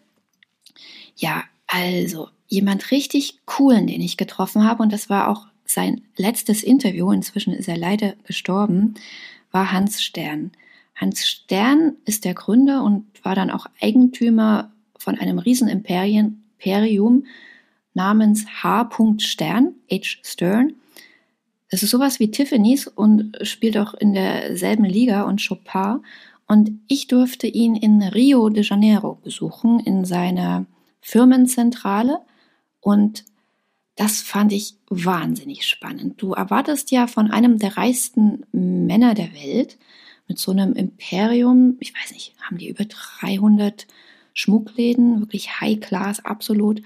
Ja, 1.17 1.43
also 1.67 2.29
jemand 2.47 2.91
richtig 2.91 3.39
coolen, 3.45 3.85
den 3.85 4.01
ich 4.01 4.15
getroffen 4.15 4.63
habe, 4.63 4.81
und 4.81 4.93
das 4.93 5.09
war 5.09 5.27
auch 5.27 5.47
sein 5.65 6.01
letztes 6.15 6.63
Interview, 6.63 7.11
inzwischen 7.11 7.53
ist 7.53 7.67
er 7.67 7.77
leider 7.77 8.13
gestorben, 8.23 8.95
war 9.51 9.73
Hans 9.73 10.01
Stern. 10.01 10.51
Hans 10.95 11.27
Stern 11.27 11.97
ist 12.05 12.23
der 12.23 12.33
Gründer 12.33 12.83
und 12.83 13.05
war 13.23 13.35
dann 13.35 13.51
auch 13.51 13.67
Eigentümer 13.81 14.71
von 14.97 15.17
einem 15.17 15.37
Riesenimperium 15.37 17.25
namens 17.99 18.45
H. 18.63 18.89
Stern, 19.17 19.75
H. 19.91 20.19
Stern. 20.23 20.73
Das 21.69 21.83
ist 21.83 21.91
sowas 21.91 22.19
wie 22.19 22.31
Tiffany's 22.31 22.87
und 22.87 23.37
spielt 23.41 23.77
auch 23.77 23.93
in 23.93 24.13
derselben 24.13 24.85
Liga 24.85 25.23
und 25.23 25.45
Chopin. 25.45 25.99
Und 26.47 26.71
ich 26.87 27.07
durfte 27.07 27.45
ihn 27.45 27.75
in 27.75 28.01
Rio 28.01 28.49
de 28.49 28.63
Janeiro 28.63 29.19
besuchen, 29.21 29.81
in 29.81 30.05
seiner 30.05 30.65
Firmenzentrale. 31.01 32.21
Und 32.79 33.25
das 33.97 34.21
fand 34.21 34.53
ich 34.53 34.75
wahnsinnig 34.89 35.67
spannend. 35.67 36.21
Du 36.21 36.31
erwartest 36.31 36.91
ja 36.91 37.05
von 37.05 37.29
einem 37.29 37.59
der 37.59 37.75
reichsten 37.75 38.45
Männer 38.53 39.13
der 39.13 39.33
Welt 39.33 39.77
mit 40.27 40.39
so 40.39 40.51
einem 40.51 40.71
Imperium, 40.73 41.75
ich 41.81 41.93
weiß 41.93 42.13
nicht, 42.13 42.33
haben 42.41 42.57
die 42.57 42.69
über 42.69 42.85
300 42.85 43.87
Schmuckläden, 44.33 45.19
wirklich 45.19 45.59
High 45.59 45.81
Class, 45.81 46.23
absolut, 46.23 46.81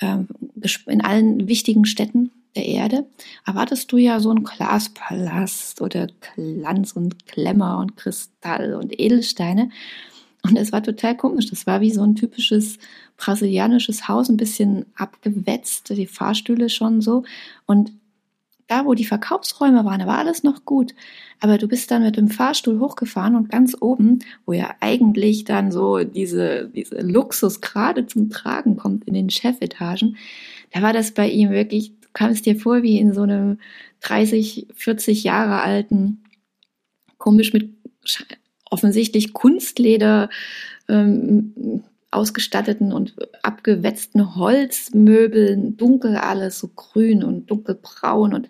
in 0.00 1.00
allen 1.00 1.48
wichtigen 1.48 1.84
Städten 1.84 2.30
der 2.56 2.66
Erde, 2.66 3.06
erwartest 3.46 3.92
du 3.92 3.96
ja 3.96 4.18
so 4.18 4.30
einen 4.30 4.44
Glaspalast 4.44 5.80
oder 5.80 6.08
Glanz 6.34 6.92
und 6.92 7.26
Klemmer 7.26 7.78
und 7.78 7.96
Kristall 7.96 8.74
und 8.74 8.98
Edelsteine. 8.98 9.70
Und 10.42 10.56
es 10.56 10.72
war 10.72 10.82
total 10.82 11.16
komisch. 11.16 11.50
Das 11.50 11.66
war 11.66 11.80
wie 11.80 11.92
so 11.92 12.02
ein 12.02 12.16
typisches 12.16 12.78
brasilianisches 13.16 14.08
Haus, 14.08 14.28
ein 14.28 14.38
bisschen 14.38 14.86
abgewetzt, 14.96 15.90
die 15.90 16.06
Fahrstühle 16.06 16.70
schon 16.70 17.02
so. 17.02 17.24
Und 17.66 17.92
da, 18.70 18.86
wo 18.86 18.94
die 18.94 19.04
Verkaufsräume 19.04 19.84
waren, 19.84 19.98
da 19.98 20.06
war 20.06 20.18
alles 20.18 20.44
noch 20.44 20.64
gut. 20.64 20.94
Aber 21.40 21.58
du 21.58 21.66
bist 21.66 21.90
dann 21.90 22.02
mit 22.02 22.16
dem 22.16 22.28
Fahrstuhl 22.28 22.78
hochgefahren 22.78 23.34
und 23.34 23.50
ganz 23.50 23.76
oben, 23.80 24.20
wo 24.46 24.52
ja 24.52 24.74
eigentlich 24.80 25.44
dann 25.44 25.72
so 25.72 26.04
diese, 26.04 26.68
diese 26.68 27.00
Luxus 27.00 27.60
gerade 27.60 28.06
zum 28.06 28.30
Tragen 28.30 28.76
kommt 28.76 29.04
in 29.06 29.14
den 29.14 29.30
Chefetagen, 29.30 30.16
da 30.72 30.82
war 30.82 30.92
das 30.92 31.12
bei 31.12 31.28
ihm 31.28 31.50
wirklich, 31.50 31.92
du 32.00 32.08
kamst 32.12 32.46
dir 32.46 32.54
vor 32.54 32.82
wie 32.82 32.98
in 32.98 33.12
so 33.12 33.22
einem 33.22 33.58
30, 34.02 34.68
40 34.74 35.24
Jahre 35.24 35.62
alten, 35.62 36.22
komisch 37.18 37.52
mit 37.52 37.70
offensichtlich 38.70 39.32
Kunstleder 39.32 40.30
ähm, 40.88 41.82
ausgestatteten 42.10 42.92
und 42.92 43.14
abgewetzten 43.42 44.34
Holzmöbeln, 44.34 45.76
dunkel 45.76 46.16
alles, 46.16 46.58
so 46.58 46.68
grün 46.68 47.22
und 47.22 47.50
dunkelbraun 47.50 48.34
und 48.34 48.48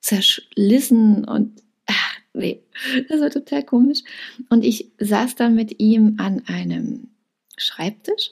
zerschlissen 0.00 1.24
und 1.24 1.62
ach, 1.86 2.16
nee, 2.32 2.62
das 3.08 3.20
war 3.20 3.30
total 3.30 3.64
komisch. 3.64 4.02
Und 4.50 4.64
ich 4.64 4.92
saß 4.98 5.34
dann 5.34 5.54
mit 5.54 5.80
ihm 5.80 6.16
an 6.18 6.42
einem 6.46 7.08
Schreibtisch 7.56 8.30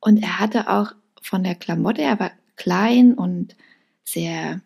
und 0.00 0.22
er 0.22 0.38
hatte 0.38 0.70
auch 0.70 0.92
von 1.20 1.44
der 1.44 1.54
Klamotte, 1.54 2.02
er 2.02 2.18
war 2.18 2.30
klein 2.56 3.14
und 3.14 3.56
sehr 4.04 4.62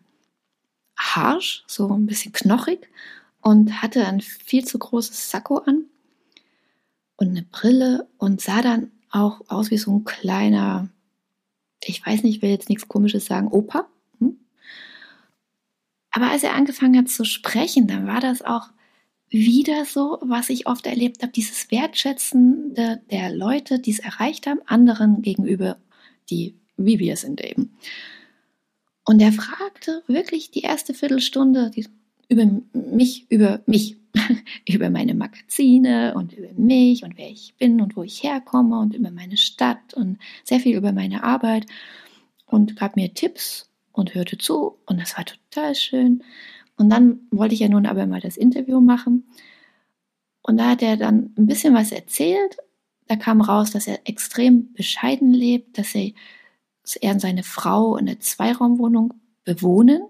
harsch, 0.96 1.64
so 1.66 1.92
ein 1.92 2.06
bisschen 2.06 2.32
knochig 2.32 2.88
und 3.40 3.82
hatte 3.82 4.06
ein 4.06 4.20
viel 4.20 4.64
zu 4.64 4.78
großes 4.78 5.30
Sakko 5.30 5.58
an 5.58 5.86
und 7.24 7.30
eine 7.30 7.42
Brille 7.42 8.08
und 8.18 8.40
sah 8.40 8.62
dann 8.62 8.90
auch 9.10 9.40
aus 9.48 9.70
wie 9.70 9.78
so 9.78 9.96
ein 9.96 10.04
kleiner, 10.04 10.88
ich 11.82 12.04
weiß 12.04 12.22
nicht, 12.22 12.36
ich 12.36 12.42
will 12.42 12.50
jetzt 12.50 12.68
nichts 12.68 12.88
Komisches 12.88 13.26
sagen, 13.26 13.48
Opa. 13.48 13.88
Hm? 14.18 14.38
Aber 16.10 16.30
als 16.30 16.42
er 16.42 16.54
angefangen 16.54 16.98
hat 16.98 17.08
zu 17.08 17.24
sprechen, 17.24 17.86
dann 17.86 18.06
war 18.06 18.20
das 18.20 18.42
auch 18.42 18.68
wieder 19.30 19.84
so, 19.84 20.18
was 20.22 20.48
ich 20.48 20.66
oft 20.66 20.86
erlebt 20.86 21.22
habe, 21.22 21.32
dieses 21.32 21.70
Wertschätzen 21.70 22.74
der, 22.74 23.30
Leute, 23.30 23.80
die 23.80 23.90
es 23.90 23.98
erreicht 23.98 24.46
haben, 24.46 24.60
anderen 24.66 25.22
gegenüber, 25.22 25.78
die 26.30 26.54
wie 26.76 26.98
wir 26.98 27.16
sind 27.16 27.42
eben. 27.44 27.76
Und 29.04 29.20
er 29.20 29.32
fragte 29.32 30.02
wirklich 30.06 30.50
die 30.50 30.62
erste 30.62 30.94
Viertelstunde 30.94 31.70
über 32.28 32.46
mich, 32.72 33.26
über 33.30 33.60
mich, 33.66 33.96
über 34.68 34.90
meine 34.90 35.14
Magazine 35.14 36.14
und 36.16 36.32
über 36.32 36.52
mich 36.54 37.04
und 37.04 37.16
wer 37.18 37.30
ich 37.30 37.54
bin 37.58 37.80
und 37.80 37.96
wo 37.96 38.02
ich 38.02 38.22
herkomme 38.22 38.78
und 38.78 38.94
über 38.94 39.10
meine 39.10 39.36
Stadt 39.36 39.94
und 39.94 40.18
sehr 40.44 40.60
viel 40.60 40.76
über 40.76 40.92
meine 40.92 41.24
Arbeit 41.24 41.66
und 42.46 42.76
gab 42.76 42.96
mir 42.96 43.14
Tipps 43.14 43.70
und 43.92 44.14
hörte 44.14 44.38
zu 44.38 44.78
und 44.86 45.00
das 45.00 45.16
war 45.16 45.24
total 45.24 45.74
schön. 45.74 46.22
Und 46.76 46.90
dann 46.90 47.20
wollte 47.30 47.54
ich 47.54 47.60
ja 47.60 47.68
nun 47.68 47.86
aber 47.86 48.06
mal 48.06 48.20
das 48.20 48.36
Interview 48.36 48.80
machen 48.80 49.24
und 50.42 50.58
da 50.58 50.70
hat 50.70 50.82
er 50.82 50.96
dann 50.96 51.32
ein 51.38 51.46
bisschen 51.46 51.74
was 51.74 51.90
erzählt. 51.90 52.58
Da 53.08 53.16
kam 53.16 53.40
raus, 53.40 53.70
dass 53.70 53.86
er 53.86 54.00
extrem 54.06 54.72
bescheiden 54.74 55.32
lebt, 55.32 55.78
dass 55.78 55.94
er, 55.94 56.12
dass 56.82 56.96
er 56.96 57.12
und 57.12 57.20
seine 57.20 57.42
Frau 57.42 57.96
in 57.96 58.08
einer 58.08 58.20
Zweiraumwohnung 58.20 59.14
bewohnen, 59.44 60.02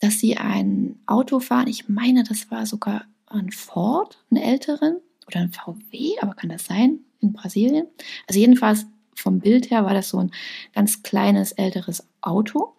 dass 0.00 0.20
sie 0.20 0.36
ein 0.36 1.00
Auto 1.06 1.40
fahren. 1.40 1.68
Ich 1.68 1.88
meine, 1.88 2.22
das 2.22 2.50
war 2.50 2.66
sogar 2.66 3.06
ein 3.36 3.50
Ford, 3.50 4.24
einen 4.30 4.42
älteren, 4.42 5.00
oder 5.26 5.40
ein 5.40 5.52
VW, 5.52 6.18
aber 6.20 6.34
kann 6.34 6.50
das 6.50 6.66
sein, 6.66 7.00
in 7.20 7.32
Brasilien? 7.32 7.86
Also 8.26 8.40
jedenfalls 8.40 8.86
vom 9.14 9.40
Bild 9.40 9.70
her 9.70 9.84
war 9.84 9.94
das 9.94 10.10
so 10.10 10.18
ein 10.18 10.30
ganz 10.72 11.02
kleines, 11.02 11.52
älteres 11.52 12.06
Auto. 12.20 12.74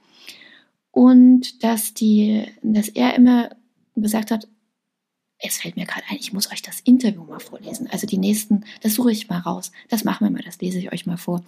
Und 0.91 1.63
dass, 1.63 1.93
die, 1.93 2.45
dass 2.61 2.89
er 2.89 3.15
immer 3.15 3.49
gesagt 3.95 4.31
hat, 4.31 4.47
es 5.39 5.57
fällt 5.57 5.75
mir 5.75 5.85
gerade 5.85 6.05
ein, 6.09 6.17
ich 6.19 6.33
muss 6.33 6.51
euch 6.51 6.63
das 6.63 6.79
Interview 6.79 7.23
mal 7.23 7.39
vorlesen. 7.39 7.87
Also 7.91 8.07
die 8.07 8.17
nächsten, 8.17 8.65
das 8.81 8.95
suche 8.95 9.11
ich 9.11 9.29
mal 9.29 9.39
raus. 9.39 9.71
Das 9.89 10.03
machen 10.03 10.25
wir 10.25 10.31
mal, 10.31 10.41
das 10.43 10.59
lese 10.59 10.79
ich 10.79 10.91
euch 10.91 11.05
mal 11.05 11.17
vor. 11.17 11.43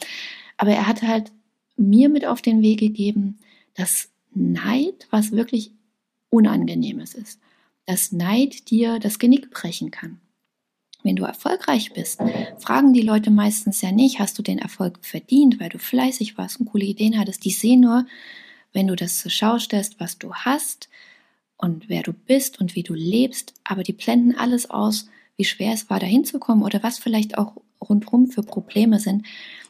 Aber 0.57 0.71
er 0.71 0.85
hat 0.85 1.01
halt 1.01 1.31
mir 1.75 2.09
mit 2.09 2.25
auf 2.25 2.41
den 2.41 2.61
Weg 2.61 2.79
gegeben, 2.79 3.39
dass 3.73 4.11
Neid 4.31 5.07
was 5.09 5.31
wirklich 5.31 5.71
Unangenehmes 6.29 7.15
ist 7.15 7.39
dass 7.85 8.11
Neid 8.11 8.69
dir 8.69 8.99
das 8.99 9.19
Genick 9.19 9.51
brechen 9.51 9.91
kann. 9.91 10.19
Wenn 11.03 11.15
du 11.15 11.23
erfolgreich 11.23 11.93
bist, 11.93 12.19
fragen 12.57 12.93
die 12.93 13.01
Leute 13.01 13.31
meistens 13.31 13.81
ja 13.81 13.91
nicht, 13.91 14.19
hast 14.19 14.37
du 14.37 14.41
den 14.41 14.59
Erfolg 14.59 14.99
verdient, 15.01 15.59
weil 15.59 15.69
du 15.69 15.79
fleißig 15.79 16.37
warst 16.37 16.59
und 16.59 16.67
coole 16.67 16.85
Ideen 16.85 17.17
hattest. 17.17 17.45
Die 17.45 17.51
sehen 17.51 17.81
nur, 17.81 18.05
wenn 18.73 18.87
du 18.87 18.95
das 18.95 19.19
zur 19.19 19.31
Schau 19.31 19.59
stellst, 19.59 19.99
was 19.99 20.17
du 20.17 20.33
hast 20.33 20.89
und 21.57 21.87
wer 21.87 22.03
du 22.03 22.11
bist 22.13 22.59
und 22.59 22.75
wie 22.75 22.83
du 22.83 22.93
lebst, 22.93 23.53
aber 23.63 23.83
die 23.83 23.93
blenden 23.93 24.35
alles 24.35 24.69
aus, 24.69 25.07
wie 25.37 25.45
schwer 25.45 25.73
es 25.73 25.89
war, 25.89 25.99
da 25.99 26.05
hinzukommen 26.05 26.65
oder 26.65 26.83
was 26.83 26.99
vielleicht 26.99 27.37
auch 27.37 27.55
rundherum 27.81 28.27
für 28.27 28.43
Probleme 28.43 28.99
sind, 28.99 29.25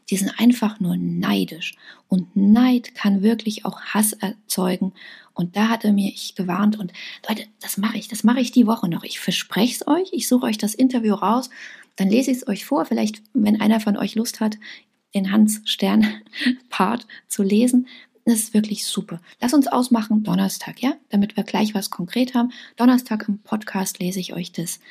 die 0.10 0.18
sind 0.18 0.40
einfach 0.40 0.80
nur 0.80 0.98
neidisch. 0.98 1.76
Und 2.08 2.36
Neid 2.36 2.96
kann 2.96 3.22
wirklich 3.22 3.66
auch 3.66 3.80
Hass 3.82 4.14
erzeugen. 4.14 4.94
Und 5.40 5.56
da 5.56 5.70
hatte 5.70 5.94
mir 5.94 6.10
ich 6.10 6.36
gewarnt. 6.36 6.78
Und 6.78 6.92
Leute, 7.26 7.46
das 7.62 7.78
mache 7.78 7.98
ich, 7.98 8.10
das 8.10 8.26
mache 8.26 8.42
ich 8.42 8.52
die 8.52 8.68
Woche 8.68 8.90
noch. 8.90 9.06
Ich 9.06 9.22
verspreche 9.22 9.74
es 9.74 9.88
euch. 9.88 10.10
Ich 10.12 10.28
suche 10.28 10.46
euch 10.46 10.58
das 10.58 10.76
Interview 10.76 11.14
raus. 11.14 11.50
Dann 11.96 12.10
lese 12.10 12.32
ich 12.32 12.38
es 12.40 12.48
euch 12.50 12.66
vor. 12.66 12.84
Vielleicht, 12.84 13.22
wenn 13.34 13.62
einer 13.62 13.80
von 13.80 13.96
euch 13.96 14.16
Lust 14.16 14.42
hat, 14.42 14.58
den 15.16 15.32
Hans 15.32 15.62
Stern 15.64 16.06
Part 16.70 17.08
zu 17.30 17.42
lesen. 17.42 17.88
Das 18.26 18.36
ist 18.40 18.54
wirklich 18.54 18.86
super. 18.86 19.22
Lass 19.40 19.54
uns 19.54 19.68
ausmachen 19.68 20.24
Donnerstag, 20.24 20.82
ja? 20.82 20.96
Damit 21.08 21.38
wir 21.38 21.46
gleich 21.46 21.74
was 21.74 21.90
konkret 21.90 22.34
haben. 22.34 22.52
Donnerstag 22.76 23.26
im 23.30 23.40
Podcast 23.40 24.00
lese 24.00 24.20
ich 24.20 24.34
euch 24.34 24.52
das 24.52 24.82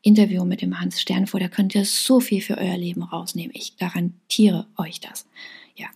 Interview 0.00 0.46
mit 0.46 0.62
dem 0.62 0.80
Hans 0.80 1.02
Stern 1.02 1.26
vor. 1.26 1.38
Da 1.38 1.48
könnt 1.48 1.74
ihr 1.74 1.84
so 1.84 2.18
viel 2.18 2.40
für 2.40 2.56
euer 2.56 2.78
Leben 2.78 3.02
rausnehmen. 3.02 3.52
Ich 3.54 3.76
garantiere 3.76 4.66
euch 4.78 5.00
das. 5.00 5.26
Ja. 5.78 5.86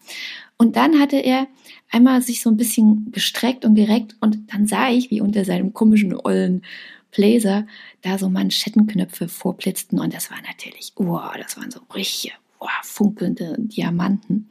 Und 0.56 0.76
dann 0.76 0.98
hatte 1.00 1.16
er 1.16 1.48
einmal 1.90 2.22
sich 2.22 2.40
so 2.40 2.50
ein 2.50 2.56
bisschen 2.56 3.10
gestreckt 3.12 3.64
und 3.64 3.74
gereckt 3.74 4.16
und 4.20 4.52
dann 4.52 4.66
sah 4.66 4.90
ich, 4.90 5.10
wie 5.10 5.20
unter 5.20 5.44
seinem 5.44 5.72
komischen 5.72 6.14
ollen 6.14 6.62
Bläser 7.10 7.66
da 8.00 8.16
so 8.16 8.30
Manschettenknöpfe 8.30 9.28
vorblitzten 9.28 10.00
und 10.00 10.14
das 10.14 10.30
war 10.30 10.38
natürlich, 10.46 10.92
wow, 10.96 11.32
das 11.36 11.56
waren 11.56 11.70
so 11.70 11.80
richtige, 11.94 12.34
wow, 12.58 12.70
funkelnde 12.82 13.56
Diamanten. 13.58 14.48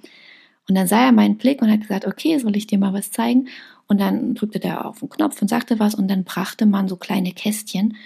Und 0.69 0.75
dann 0.75 0.87
sah 0.87 1.05
er 1.05 1.11
meinen 1.11 1.37
Blick 1.37 1.61
und 1.61 1.71
hat 1.71 1.81
gesagt, 1.81 2.05
okay, 2.05 2.37
soll 2.37 2.55
ich 2.55 2.67
dir 2.67 2.77
mal 2.77 2.93
was 2.93 3.11
zeigen? 3.11 3.47
Und 3.87 3.99
dann 3.99 4.35
drückte 4.35 4.63
er 4.63 4.85
auf 4.85 4.99
den 4.99 5.09
Knopf 5.09 5.41
und 5.41 5.47
sagte 5.47 5.79
was 5.79 5.95
und 5.95 6.07
dann 6.07 6.23
brachte 6.23 6.65
man 6.65 6.87
so 6.87 6.97
kleine 6.97 7.31
Kästchen 7.31 7.97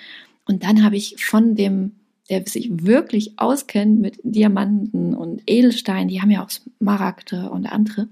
und 0.45 0.63
dann 0.63 0.83
habe 0.83 0.95
ich 0.95 1.23
von 1.23 1.55
dem, 1.55 1.93
der 2.29 2.45
sich 2.47 2.69
wirklich 2.85 3.33
auskennt 3.37 3.99
mit 3.99 4.19
Diamanten 4.23 5.13
und 5.13 5.43
Edelsteinen, 5.47 6.07
die 6.07 6.21
haben 6.21 6.31
ja 6.31 6.43
auch 6.43 6.49
Smaragde 6.49 7.49
und 7.49 7.67
andere, 7.67 8.07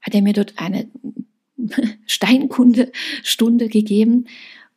hat 0.00 0.14
er 0.14 0.22
mir 0.22 0.32
dort 0.32 0.54
eine 0.56 0.86
Steinkunde-Stunde 2.06 3.68
gegeben 3.68 4.26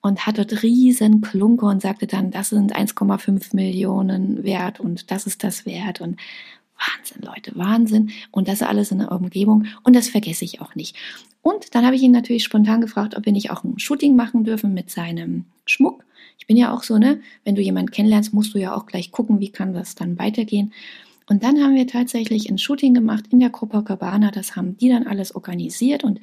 und 0.02 0.26
hat 0.26 0.38
dort 0.38 0.64
riesen 0.64 1.22
Klunke 1.22 1.66
und 1.66 1.82
sagte 1.82 2.08
dann, 2.08 2.32
das 2.32 2.50
sind 2.50 2.76
1,5 2.76 3.56
Millionen 3.56 4.44
wert 4.44 4.80
und 4.80 5.12
das 5.12 5.28
ist 5.28 5.44
das 5.44 5.66
wert 5.66 6.02
und 6.02 6.18
Wahnsinn, 6.78 7.22
Leute, 7.24 7.52
Wahnsinn. 7.56 8.12
Und 8.32 8.48
das 8.48 8.62
alles 8.62 8.92
in 8.92 9.00
der 9.00 9.12
Umgebung 9.12 9.66
und 9.84 9.96
das 9.96 10.10
vergesse 10.10 10.46
ich 10.46 10.62
auch 10.62 10.76
nicht. 10.76 10.96
Und 11.42 11.74
dann 11.76 11.86
habe 11.86 11.96
ich 11.96 12.02
ihn 12.04 12.12
natürlich 12.12 12.44
spontan 12.44 12.82
gefragt, 12.82 13.16
ob 13.16 13.26
wir 13.26 13.34
nicht 13.34 13.52
auch 13.52 13.64
ein 13.64 13.80
Shooting 13.80 14.16
machen 14.16 14.44
dürfen 14.44 14.74
mit 14.74 14.92
seinem 14.92 15.46
Schmuck. 15.66 16.04
Ich 16.38 16.48
bin 16.48 16.58
ja 16.58 16.74
auch 16.74 16.84
so, 16.84 16.98
ne, 16.98 17.22
wenn 17.44 17.56
du 17.56 17.62
jemanden 17.62 17.92
kennenlernst, 17.92 18.34
musst 18.34 18.54
du 18.54 18.60
ja 18.60 18.76
auch 18.76 18.86
gleich 18.86 19.12
gucken, 19.12 19.40
wie 19.40 19.52
kann 19.52 19.74
das 19.74 19.96
dann 19.96 20.18
weitergehen. 20.18 20.74
Und 21.30 21.44
dann 21.44 21.62
haben 21.62 21.76
wir 21.76 21.88
tatsächlich 21.88 22.50
ein 22.50 22.58
Shooting 22.58 22.94
gemacht 22.94 23.26
in 23.32 23.40
der 23.40 23.50
Copacabana. 23.50 24.32
Das 24.32 24.56
haben 24.56 24.78
die 24.78 24.90
dann 24.90 25.08
alles 25.08 25.36
organisiert 25.36 26.04
und 26.04 26.22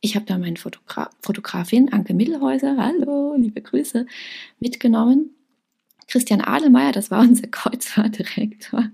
ich 0.00 0.14
habe 0.14 0.26
da 0.26 0.38
meine 0.38 0.56
Fotogra 0.56 1.10
Fotografin 1.20 1.92
Anke 1.92 2.14
Mittelhäuser, 2.14 2.76
hallo, 2.76 3.34
liebe 3.36 3.60
Grüße, 3.60 4.06
mitgenommen. 4.60 5.30
Christian 6.06 6.40
Adelmeier, 6.40 6.92
das 6.92 7.10
war 7.10 7.20
unser 7.28 7.48
Kreuzfahrtdirektor, 7.48 8.90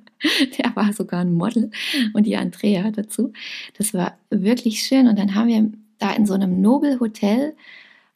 der 0.59 0.77
war 0.77 0.93
sogar 0.95 1.21
ein 1.21 1.35
Model 1.35 1.71
und 2.15 2.27
die 2.27 2.37
Andrea 2.37 2.91
dazu. 2.91 3.33
Das 3.77 3.93
war 3.93 4.17
wirklich 4.31 4.83
schön 4.83 5.09
und 5.09 5.19
dann 5.19 5.35
haben 5.35 5.49
wir 5.49 5.71
da 5.99 6.13
in 6.13 6.25
so 6.25 6.35
einem 6.35 6.63
Nobel 6.63 6.99
Hotel 7.01 7.55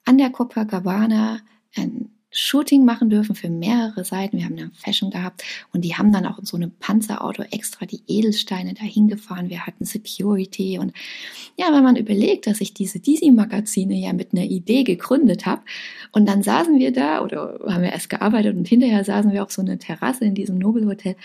an 0.04 0.16
der 0.16 0.30
Copacabana 0.30 1.40
ein 1.76 2.10
Shooting 2.38 2.84
machen 2.84 3.08
dürfen 3.08 3.34
für 3.34 3.48
mehrere 3.48 4.04
Seiten. 4.04 4.36
Wir 4.36 4.44
haben 4.44 4.56
dann 4.56 4.72
Fashion 4.72 5.10
gehabt 5.10 5.42
und 5.72 5.82
die 5.84 5.94
haben 5.94 6.12
dann 6.12 6.26
auch 6.26 6.38
in 6.38 6.44
so 6.44 6.56
einem 6.56 6.70
Panzerauto 6.70 7.42
extra 7.50 7.86
die 7.86 8.02
Edelsteine 8.06 8.74
dahin 8.74 9.08
gefahren. 9.08 9.48
Wir 9.48 9.66
hatten 9.66 9.86
Security 9.86 10.78
und 10.78 10.92
ja, 11.56 11.72
wenn 11.72 11.82
man 11.82 11.96
überlegt, 11.96 12.46
dass 12.46 12.60
ich 12.60 12.74
diese 12.74 13.00
Disi-Magazine 13.00 13.94
ja 13.94 14.12
mit 14.12 14.32
einer 14.32 14.44
Idee 14.44 14.84
gegründet 14.84 15.46
habe 15.46 15.62
und 16.12 16.26
dann 16.26 16.42
saßen 16.42 16.78
wir 16.78 16.92
da 16.92 17.22
oder 17.22 17.58
haben 17.66 17.82
wir 17.82 17.92
erst 17.92 18.10
gearbeitet 18.10 18.54
und 18.54 18.68
hinterher 18.68 19.02
saßen 19.02 19.32
wir 19.32 19.42
auf 19.42 19.50
so 19.50 19.62
einer 19.62 19.78
Terrasse 19.78 20.26
in 20.26 20.34
diesem 20.34 20.58
Nobelhotel 20.58 21.16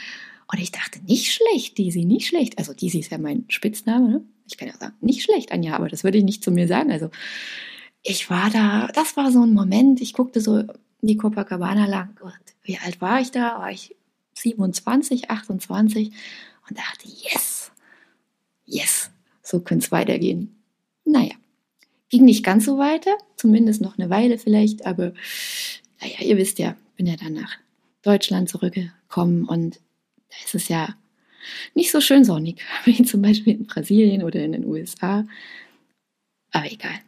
und 0.52 0.60
ich 0.60 0.72
dachte, 0.72 1.00
nicht 1.06 1.34
schlecht, 1.34 1.78
Disi, 1.78 2.06
nicht 2.06 2.28
schlecht. 2.28 2.58
Also 2.58 2.74
Disi 2.74 3.00
ist 3.00 3.12
ja 3.12 3.18
mein 3.18 3.46
Spitzname, 3.50 4.10
ne? 4.10 4.22
Ich 4.48 4.58
kann 4.58 4.68
ja 4.68 4.76
sagen, 4.76 4.96
nicht 5.02 5.24
schlecht, 5.24 5.52
Anja, 5.52 5.76
aber 5.76 5.88
das 5.88 6.04
würde 6.04 6.18
ich 6.18 6.26
nicht 6.26 6.44
zu 6.44 6.52
mir 6.52 6.68
sagen. 6.68 6.92
Also 6.92 7.10
ich 8.04 8.30
war 8.30 8.50
da, 8.50 8.88
das 8.94 9.16
war 9.16 9.32
so 9.32 9.44
ein 9.44 9.54
Moment, 9.54 10.02
ich 10.02 10.14
guckte 10.14 10.42
so 10.42 10.64
die 11.08 11.18
Copacabana 11.18 11.86
lang. 11.88 12.18
Und 12.22 12.34
wie 12.64 12.78
alt 12.78 13.02
war 13.02 13.22
ich 13.22 13.32
da? 13.32 13.60
War 13.60 13.72
ich 13.72 13.96
27, 14.36 15.30
28 15.30 16.12
und 16.70 16.78
dachte, 16.78 17.08
yes, 17.08 17.72
yes, 18.66 19.12
so 19.42 19.60
könnte 19.60 19.86
es 19.86 19.92
weitergehen. 19.92 20.56
Naja, 21.06 21.34
ging 22.10 22.26
nicht 22.26 22.44
ganz 22.44 22.66
so 22.66 22.78
weiter, 22.78 23.18
zumindest 23.36 23.82
noch 23.82 23.98
eine 23.98 24.10
Weile 24.10 24.38
vielleicht, 24.38 24.86
aber 24.86 25.14
naja, 26.00 26.22
ihr 26.22 26.38
wisst 26.38 26.60
ja, 26.60 26.76
bin 26.96 27.08
ja 27.08 27.16
dann 27.16 27.34
nach 27.34 27.58
Deutschland 28.02 28.50
zurückgekommen 28.50 29.46
und 29.46 29.80
da 30.30 30.38
ist 30.46 30.56
es 30.56 30.68
ja 30.68 30.96
nicht 31.74 31.92
so 31.92 32.02
schön 32.02 32.24
sonnig, 32.24 32.62
wie 32.86 33.04
zum 33.04 33.22
Beispiel 33.22 33.56
in 33.56 33.66
Brasilien 33.66 34.24
oder 34.24 34.44
in 34.44 34.54
den 34.54 34.66
USA. 34.66 35.26
Aber 36.52 36.72
egal. 36.72 37.00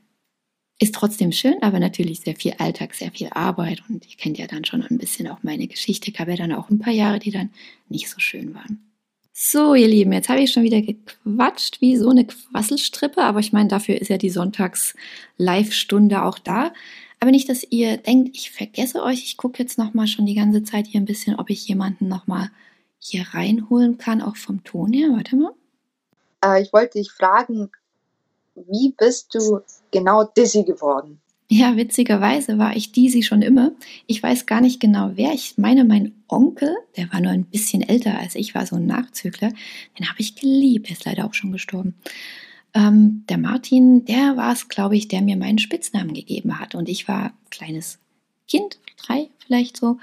Ist 0.83 0.95
trotzdem 0.95 1.31
schön, 1.31 1.55
aber 1.61 1.79
natürlich 1.79 2.19
sehr 2.19 2.35
viel 2.35 2.55
Alltag, 2.57 2.93
sehr 2.93 3.09
viel 3.09 3.29
Arbeit. 3.29 3.81
Und 3.87 4.05
ihr 4.05 4.17
kennt 4.17 4.37
ja 4.37 4.47
dann 4.47 4.65
schon 4.65 4.83
ein 4.83 4.97
bisschen 4.97 5.29
auch 5.29 5.41
meine 5.41 5.65
Geschichte. 5.65 6.11
Gab 6.11 6.27
ja 6.27 6.35
dann 6.35 6.51
auch 6.51 6.69
ein 6.69 6.79
paar 6.79 6.91
Jahre, 6.91 7.19
die 7.19 7.31
dann 7.31 7.51
nicht 7.87 8.09
so 8.09 8.19
schön 8.19 8.53
waren. 8.53 8.83
So, 9.31 9.75
ihr 9.75 9.87
Lieben, 9.87 10.11
jetzt 10.11 10.27
habe 10.27 10.41
ich 10.41 10.51
schon 10.51 10.63
wieder 10.63 10.81
gequatscht 10.81 11.79
wie 11.79 11.95
so 11.95 12.09
eine 12.09 12.25
Quasselstrippe, 12.25 13.23
aber 13.23 13.39
ich 13.39 13.53
meine, 13.53 13.69
dafür 13.69 13.95
ist 13.95 14.09
ja 14.09 14.17
die 14.17 14.29
Sonntags-Live-Stunde 14.29 16.21
auch 16.21 16.37
da. 16.37 16.73
Aber 17.21 17.31
nicht, 17.31 17.47
dass 17.47 17.63
ihr 17.69 17.95
denkt, 17.95 18.35
ich 18.35 18.51
vergesse 18.51 19.03
euch. 19.03 19.23
Ich 19.23 19.37
gucke 19.37 19.63
jetzt 19.63 19.77
nochmal 19.77 20.07
schon 20.07 20.25
die 20.25 20.35
ganze 20.35 20.63
Zeit 20.63 20.87
hier 20.87 20.99
ein 20.99 21.05
bisschen, 21.05 21.39
ob 21.39 21.49
ich 21.49 21.65
jemanden 21.65 22.09
nochmal 22.09 22.51
hier 22.99 23.25
reinholen 23.31 23.97
kann, 23.97 24.21
auch 24.21 24.35
vom 24.35 24.65
Ton 24.65 24.91
her. 24.91 25.11
Warte 25.13 25.37
mal. 25.37 25.53
Äh, 26.43 26.61
ich 26.61 26.73
wollte 26.73 26.97
dich 26.97 27.09
fragen, 27.09 27.71
wie 28.55 28.93
bist 28.97 29.33
du 29.33 29.61
genau 29.91 30.23
Dizzy 30.23 30.63
geworden? 30.63 31.19
Ja, 31.49 31.75
witzigerweise 31.75 32.57
war 32.57 32.75
ich 32.75 32.91
Dizzy 32.91 33.21
schon 33.21 33.41
immer. 33.41 33.73
Ich 34.07 34.23
weiß 34.23 34.45
gar 34.45 34.61
nicht 34.61 34.79
genau 34.79 35.11
wer. 35.15 35.33
Ich 35.33 35.57
meine, 35.57 35.83
mein 35.83 36.13
Onkel, 36.27 36.75
der 36.97 37.11
war 37.11 37.19
nur 37.19 37.31
ein 37.31 37.45
bisschen 37.45 37.81
älter 37.81 38.17
als 38.17 38.35
ich, 38.35 38.55
war 38.55 38.65
so 38.65 38.77
ein 38.77 38.85
Nachzügler. 38.85 39.51
Den 39.99 40.09
habe 40.09 40.19
ich 40.19 40.35
geliebt. 40.35 40.87
Er 40.87 40.93
ist 40.93 41.05
leider 41.05 41.25
auch 41.25 41.33
schon 41.33 41.51
gestorben. 41.51 41.95
Ähm, 42.73 43.23
der 43.29 43.37
Martin, 43.37 44.05
der 44.05 44.35
war 44.35 44.51
es, 44.51 44.67
glaube 44.67 44.95
ich, 44.95 45.07
der 45.09 45.21
mir 45.21 45.37
meinen 45.37 45.59
Spitznamen 45.59 46.13
gegeben 46.13 46.59
hat. 46.59 46.73
Und 46.73 46.89
ich 46.89 47.07
war 47.07 47.33
kleines 47.51 47.99
Kind, 48.47 48.79
drei 48.97 49.29
vielleicht 49.45 49.77
so, 49.77 49.99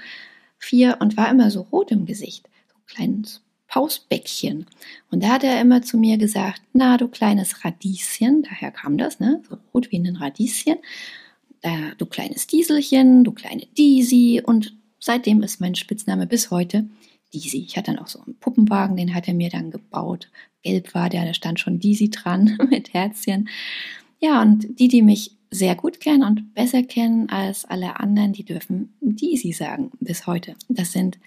vier 0.57 0.97
und 1.01 1.17
war 1.17 1.29
immer 1.29 1.51
so 1.51 1.61
rot 1.63 1.91
im 1.91 2.05
Gesicht. 2.05 2.47
So 2.69 2.75
ein 2.75 2.85
kleines 2.85 3.41
Pausbäckchen. 3.71 4.65
Und 5.11 5.23
da 5.23 5.29
hat 5.29 5.43
er 5.45 5.61
immer 5.61 5.81
zu 5.81 5.97
mir 5.97 6.17
gesagt, 6.17 6.61
na, 6.73 6.97
du 6.97 7.07
kleines 7.07 7.63
Radieschen, 7.63 8.43
daher 8.43 8.69
kam 8.69 8.97
das, 8.97 9.21
ne, 9.21 9.41
so 9.49 9.57
rot 9.73 9.91
wie 9.91 9.97
ein 9.97 10.15
Radieschen, 10.17 10.75
da, 11.61 11.93
du 11.97 12.05
kleines 12.05 12.47
Dieselchen, 12.47 13.23
du 13.23 13.31
kleine 13.31 13.65
Disi 13.77 14.41
und 14.45 14.75
seitdem 14.99 15.41
ist 15.41 15.61
mein 15.61 15.75
Spitzname 15.75 16.27
bis 16.27 16.51
heute 16.51 16.85
Disi. 17.33 17.59
Ich 17.65 17.77
hatte 17.77 17.93
dann 17.93 18.03
auch 18.03 18.09
so 18.09 18.19
einen 18.19 18.35
Puppenwagen, 18.35 18.97
den 18.97 19.15
hat 19.15 19.29
er 19.29 19.33
mir 19.33 19.49
dann 19.49 19.71
gebaut. 19.71 20.29
Gelb 20.63 20.93
war 20.93 21.09
der, 21.09 21.25
da 21.25 21.33
stand 21.33 21.61
schon 21.61 21.79
Disi 21.79 22.09
dran 22.09 22.57
mit 22.69 22.93
Herzchen. 22.93 23.47
Ja, 24.19 24.41
und 24.41 24.79
die, 24.79 24.89
die 24.89 25.01
mich 25.01 25.37
sehr 25.49 25.75
gut 25.75 26.01
kennen 26.01 26.23
und 26.23 26.53
besser 26.53 26.83
kennen 26.83 27.29
als 27.29 27.63
alle 27.63 28.01
anderen, 28.01 28.33
die 28.33 28.43
dürfen 28.43 28.93
Disi 28.99 29.53
sagen 29.53 29.91
bis 30.01 30.27
heute. 30.27 30.55
Das 30.67 30.91
sind 30.91 31.19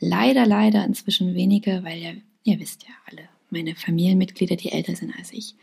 Leider, 0.00 0.46
leider 0.46 0.84
inzwischen 0.84 1.34
wenige, 1.34 1.82
weil 1.84 1.98
ja, 1.98 2.12
ihr 2.44 2.60
wisst 2.60 2.84
ja 2.84 2.94
alle, 3.06 3.28
meine 3.50 3.74
Familienmitglieder, 3.74 4.56
die 4.56 4.72
älter 4.72 4.94
sind 4.94 5.14
als 5.18 5.32
ich, 5.32 5.54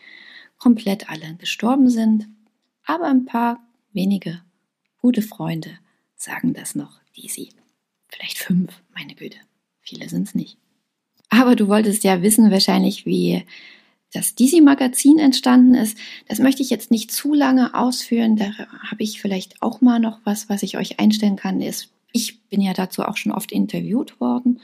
komplett 0.57 1.09
alle 1.09 1.35
gestorben 1.35 1.89
sind. 1.89 2.27
Aber 2.85 3.05
ein 3.07 3.25
paar 3.25 3.59
wenige 3.93 4.41
gute 5.01 5.21
Freunde 5.21 5.79
sagen 6.15 6.53
das 6.53 6.75
noch, 6.75 6.99
die 7.15 7.29
sie. 7.29 7.49
Vielleicht 8.07 8.37
fünf, 8.37 8.81
meine 8.93 9.15
Güte. 9.15 9.37
Viele 9.81 10.09
sind 10.09 10.27
es 10.27 10.35
nicht. 10.35 10.57
Aber 11.29 11.55
du 11.55 11.67
wolltest 11.67 12.03
ja 12.03 12.21
wissen 12.21 12.51
wahrscheinlich, 12.51 13.05
wie 13.05 13.43
das 14.13 14.35
Disi-Magazin 14.35 15.19
entstanden 15.19 15.75
ist. 15.75 15.97
Das 16.27 16.39
möchte 16.39 16.61
ich 16.61 16.69
jetzt 16.69 16.91
nicht 16.91 17.11
zu 17.11 17.33
lange 17.33 17.73
ausführen. 17.73 18.37
Da 18.37 18.53
habe 18.57 19.03
ich 19.03 19.21
vielleicht 19.21 19.61
auch 19.61 19.81
mal 19.81 19.99
noch 19.99 20.19
was, 20.23 20.47
was 20.49 20.63
ich 20.63 20.77
euch 20.77 20.99
einstellen 20.99 21.35
kann. 21.35 21.61
Es 21.61 21.89
ich 22.15 22.47
bin 22.47 22.61
ja 22.61 22.71
dazu 22.71 23.03
auch 23.03 23.17
schon 23.17 23.33
oft 23.33 23.51
interviewt 23.51 24.21
worden. 24.21 24.61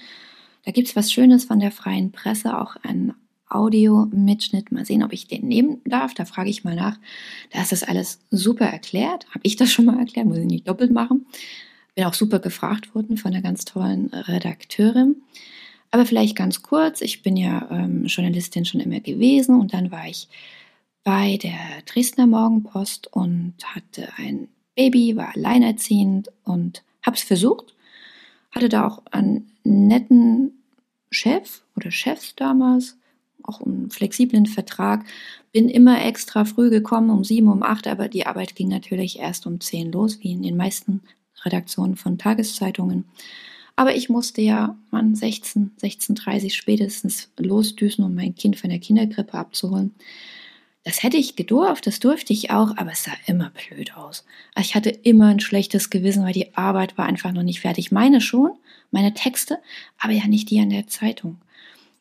Da 0.64 0.72
gibt 0.72 0.88
es 0.88 0.96
was 0.96 1.12
Schönes 1.12 1.44
von 1.44 1.60
der 1.60 1.72
freien 1.72 2.14
Presse, 2.14 2.58
auch 2.58 2.78
ein 2.82 3.14
Audio-Mitschnitt. 3.50 4.72
Mal 4.72 4.86
sehen, 4.86 5.04
ob 5.04 5.12
ich 5.12 5.28
den 5.28 5.50
nehmen 5.50 5.82
darf. 5.84 6.14
Da 6.14 6.24
frage 6.24 6.50
ich 6.50 6.64
mal 6.64 6.76
nach. 6.76 6.98
Da 7.52 7.62
ist 7.62 7.74
das 7.74 7.84
alles 7.84 8.22
super 8.32 8.68
erklärt. 8.68 9.26
Habe 9.32 9.42
ich 9.44 9.58
das 9.58 9.70
schon 9.70 9.84
mal 9.84 10.00
erklärt? 10.00 10.28
Muss 10.28 10.38
ich 10.38 10.46
nicht 10.46 10.70
doppelt 10.70 10.92
machen. 10.92 11.26
Bin 11.94 12.06
auch 12.06 12.14
super 12.14 12.40
gefragt 12.40 12.96
worden 12.96 13.18
von 13.18 13.34
einer 13.34 13.42
ganz 13.42 13.66
tollen 13.66 14.08
Redakteurin. 14.14 15.18
Aber 15.90 16.06
vielleicht 16.06 16.38
ganz 16.38 16.64
kurz. 16.64 17.02
Ich 17.02 17.22
bin 17.22 17.36
ja 17.36 17.68
ähm, 17.70 18.06
Journalistin 18.06 18.64
schon 18.64 18.80
immer 18.80 19.02
gewesen 19.02 19.60
und 19.60 19.74
dann 19.74 19.92
war 19.92 20.08
ich 20.08 20.30
bei 21.04 21.36
der 21.36 21.60
Dresdner 21.86 22.28
Morgenpost 22.28 23.08
und 23.12 23.56
hatte 23.66 24.08
ein 24.16 24.48
Baby, 24.74 25.18
war 25.18 25.36
alleinerziehend 25.36 26.30
und 26.46 26.82
habe 27.04 27.16
es 27.16 27.24
versucht, 27.24 27.74
hatte 28.52 28.70
da 28.70 28.88
auch 28.88 29.02
einen 29.12 29.52
netten 29.64 30.64
Chef 31.10 31.62
oder 31.76 31.92
Chefs 31.92 32.36
damals, 32.36 32.98
auch 33.44 33.62
einen 33.62 33.90
flexiblen 33.90 34.46
Vertrag. 34.46 35.06
Bin 35.52 35.70
immer 35.70 36.04
extra 36.06 36.46
früh 36.46 36.70
gekommen, 36.70 37.10
um 37.10 37.24
sieben, 37.24 37.48
um 37.48 37.64
acht, 37.64 37.88
aber 37.88 38.08
die 38.08 38.26
Arbeit 38.26 38.56
ging 38.56 38.70
natürlich 38.70 39.20
erst 39.20 39.46
um 39.46 39.60
zehn 39.60 39.92
los, 39.92 40.20
wie 40.22 40.32
in 40.32 40.44
den 40.44 40.58
meisten 40.58 41.02
Redaktionen 41.44 41.96
von 41.96 42.18
Tageszeitungen. 42.18 43.06
Aber 43.76 43.96
ich 43.96 44.10
musste 44.10 44.42
ja 44.42 44.78
man 44.92 45.16
16, 45.16 45.72
16.30 45.82 46.52
spätestens 46.52 47.32
losdüsen, 47.38 48.04
um 48.04 48.14
mein 48.14 48.36
Kind 48.36 48.60
von 48.60 48.70
der 48.70 48.80
Kindergrippe 48.80 49.34
abzuholen. 49.34 49.96
Das 50.84 51.04
hätte 51.04 51.17
ich 51.17 51.36
gedurft, 51.36 51.86
das 51.86 52.00
durfte 52.00 52.34
ich 52.34 52.50
auch, 52.50 52.76
aber 52.78 52.91
es 52.91 53.04
sah 53.04 53.12
immer 53.28 53.52
blöd 53.52 53.96
aus. 53.96 54.26
Ich 54.60 54.74
hatte 54.74 54.89
immer 54.89 55.28
ein 55.28 55.39
schlechtes 55.39 55.91
Gewissen, 55.91 56.24
weil 56.24 56.34
die 56.34 56.56
Arbeit 56.56 56.98
war 56.98 57.06
einfach 57.06 57.32
noch 57.32 57.44
nicht 57.44 57.62
fertig. 57.62 57.91
Meine 57.91 58.20
schon, 58.20 58.52
meine 58.89 59.13
Texte, 59.13 59.60
aber 60.00 60.13
ja 60.13 60.28
nicht 60.28 60.50
die 60.50 60.60
an 60.60 60.72
der 60.72 60.88
Zeitung. 60.88 61.39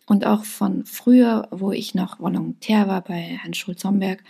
Und 0.07 0.27
auch 0.27 0.45
von 0.45 0.87
früher, 0.87 1.47
wo 1.51 1.73
ich 1.73 1.95
noch 1.95 2.21
Volontär 2.21 2.89
war 2.89 3.03
bei 3.03 3.21
Herrn 3.21 3.55
Schulz-Homberg, 3.55 4.25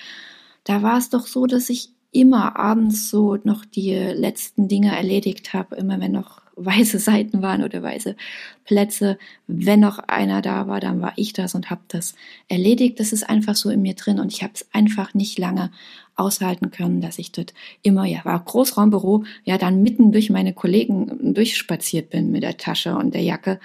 da 0.64 0.82
war 0.82 0.98
es 0.98 1.10
doch 1.10 1.26
so, 1.26 1.46
dass 1.46 1.70
ich 1.70 1.90
immer 2.12 2.58
abends 2.58 3.08
so 3.08 3.38
noch 3.44 3.64
die 3.64 3.94
letzten 3.94 4.66
Dinge 4.66 4.96
erledigt 4.96 5.54
habe, 5.54 5.76
immer 5.76 6.00
wenn 6.00 6.12
noch 6.12 6.42
weiße 6.64 6.98
Seiten 6.98 7.42
waren 7.42 7.62
oder 7.62 7.82
weiße 7.82 8.16
Plätze. 8.64 9.18
Wenn 9.46 9.80
noch 9.80 9.98
einer 9.98 10.42
da 10.42 10.66
war, 10.66 10.80
dann 10.80 11.00
war 11.00 11.12
ich 11.16 11.32
das 11.32 11.54
und 11.54 11.70
habe 11.70 11.80
das 11.88 12.14
erledigt. 12.48 13.00
Das 13.00 13.12
ist 13.12 13.28
einfach 13.28 13.56
so 13.56 13.70
in 13.70 13.82
mir 13.82 13.94
drin 13.94 14.20
und 14.20 14.32
ich 14.32 14.42
habe 14.42 14.52
es 14.54 14.66
einfach 14.72 15.14
nicht 15.14 15.38
lange 15.38 15.70
aushalten 16.16 16.70
können, 16.70 17.00
dass 17.00 17.18
ich 17.18 17.32
dort 17.32 17.54
immer, 17.82 18.04
ja, 18.04 18.24
war 18.24 18.38
Großraumbüro, 18.44 19.24
ja, 19.44 19.58
dann 19.58 19.82
mitten 19.82 20.12
durch 20.12 20.30
meine 20.30 20.52
Kollegen 20.52 21.34
durchspaziert 21.34 22.10
bin 22.10 22.30
mit 22.30 22.42
der 22.42 22.58
Tasche 22.58 22.94
und 22.96 23.14
der 23.14 23.22
Jacke 23.22 23.58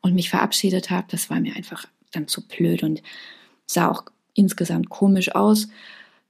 und 0.00 0.14
mich 0.14 0.30
verabschiedet 0.30 0.90
habe. 0.90 1.06
Das 1.10 1.30
war 1.30 1.40
mir 1.40 1.54
einfach 1.54 1.86
dann 2.12 2.26
zu 2.26 2.46
blöd 2.46 2.82
und 2.82 3.02
sah 3.66 3.88
auch 3.88 4.04
insgesamt 4.34 4.90
komisch 4.90 5.34
aus. 5.34 5.68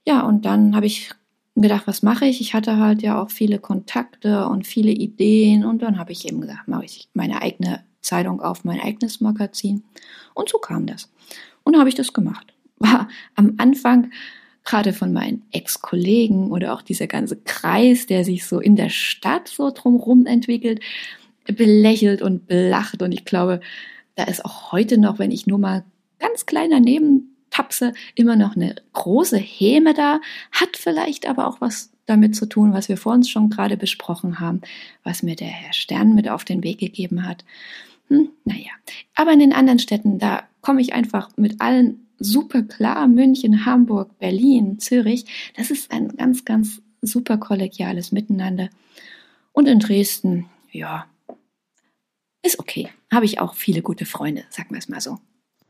Ja, 0.07 0.23
und 0.23 0.45
dann 0.45 0.77
habe 0.77 0.87
ich 0.87 1.11
gedacht, 1.57 1.87
was 1.87 2.03
mache 2.03 2.27
ich? 2.27 2.41
Ich 2.41 2.55
hatte 2.55 2.77
halt 2.79 3.03
ja 3.03 3.21
auch 3.21 3.31
viele 3.31 3.59
Kontakte 3.59 4.47
und 4.47 4.67
viele 4.67 4.91
Ideen 4.91 5.65
und 5.65 5.83
dann 5.83 5.99
habe 5.99 6.13
ich 6.13 6.27
eben 6.27 6.41
gesagt, 6.41 6.69
mache 6.69 6.85
ich 6.85 7.09
meine 7.15 7.43
eigene 7.43 7.85
Zeitung 8.01 8.41
auf, 8.41 8.65
mein 8.65 8.81
eigenes 8.81 9.21
Magazin. 9.21 9.83
Und 10.35 10.49
so 10.49 10.59
kam 10.59 10.87
das. 10.87 11.11
Und 11.65 11.79
habe 11.79 11.89
ich 11.89 11.95
das 11.95 12.13
gemacht. 12.13 12.55
War 12.79 13.09
am 13.35 13.55
Anfang 13.59 14.11
gerade 14.65 14.93
von 14.93 15.13
meinen 15.13 15.43
Ex-Kollegen 15.53 16.51
oder 16.51 16.75
auch 16.75 16.83
dieser 16.83 17.07
ganze 17.07 17.37
Kreis, 17.37 18.07
der 18.07 18.25
sich 18.25 18.47
so 18.47 18.61
in 18.61 18.77
der 18.77 18.89
Stadt 18.89 19.49
so 19.49 19.71
drumherum 19.71 20.27
entwickelt, 20.27 20.81
belächelt 21.45 22.23
und 22.23 22.47
belacht. 22.47 23.03
Und 23.03 23.13
ich 23.13 23.25
glaube, 23.25 23.61
da 24.15 24.25
ist 24.25 24.45
auch 24.45 24.73
heute 24.73 24.99
noch, 24.99 25.19
wenn 25.19 25.31
ich 25.31 25.47
nur 25.47 25.59
mal 25.59 25.85
ganz 26.19 26.47
klein 26.47 26.71
daneben 26.71 27.37
Tapse 27.51 27.93
immer 28.15 28.37
noch 28.37 28.57
eine 28.57 28.77
große 28.93 29.39
Häme 29.39 29.95
da, 29.95 30.21
hat 30.53 30.77
vielleicht 30.77 31.29
aber 31.29 31.47
auch 31.47 31.61
was 31.61 31.91
damit 32.07 32.35
zu 32.35 32.47
tun, 32.47 32.73
was 32.73 32.89
wir 32.89 32.97
vor 32.97 33.13
uns 33.13 33.29
schon 33.29 33.51
gerade 33.51 33.77
besprochen 33.77 34.41
haben, 34.41 34.63
was 35.05 35.23
mir 35.23 35.37
der 35.37 35.49
Herr 35.49 35.73
Stern 35.73 36.15
mit 36.15 36.29
auf 36.29 36.45
den 36.45 36.63
Weg 36.63 36.79
gegeben 36.79 37.27
hat. 37.27 37.45
Hm, 38.09 38.31
naja, 38.45 38.71
aber 39.15 39.33
in 39.33 39.39
den 39.39 39.53
anderen 39.53 39.79
Städten, 39.79 40.19
da 40.19 40.43
komme 40.61 40.81
ich 40.81 40.93
einfach 40.93 41.31
mit 41.37 41.61
allen 41.61 42.07
super 42.19 42.63
klar. 42.63 43.07
München, 43.09 43.65
Hamburg, 43.65 44.19
Berlin, 44.19 44.79
Zürich, 44.79 45.53
das 45.57 45.71
ist 45.71 45.91
ein 45.93 46.17
ganz, 46.17 46.45
ganz 46.45 46.83
super 47.01 47.39
kollegiales 47.39 48.13
Miteinander. 48.13 48.69
Und 49.53 49.67
in 49.67 49.79
Dresden, 49.79 50.47
ja, 50.71 51.07
ist 52.43 52.59
okay. 52.59 52.89
Habe 53.13 53.25
ich 53.25 53.41
auch 53.41 53.55
viele 53.55 53.83
gute 53.83 54.07
Freunde, 54.07 54.45
sagen 54.51 54.71
wir 54.71 54.79
es 54.79 54.89
mal 54.89 55.01
so. 55.01 55.19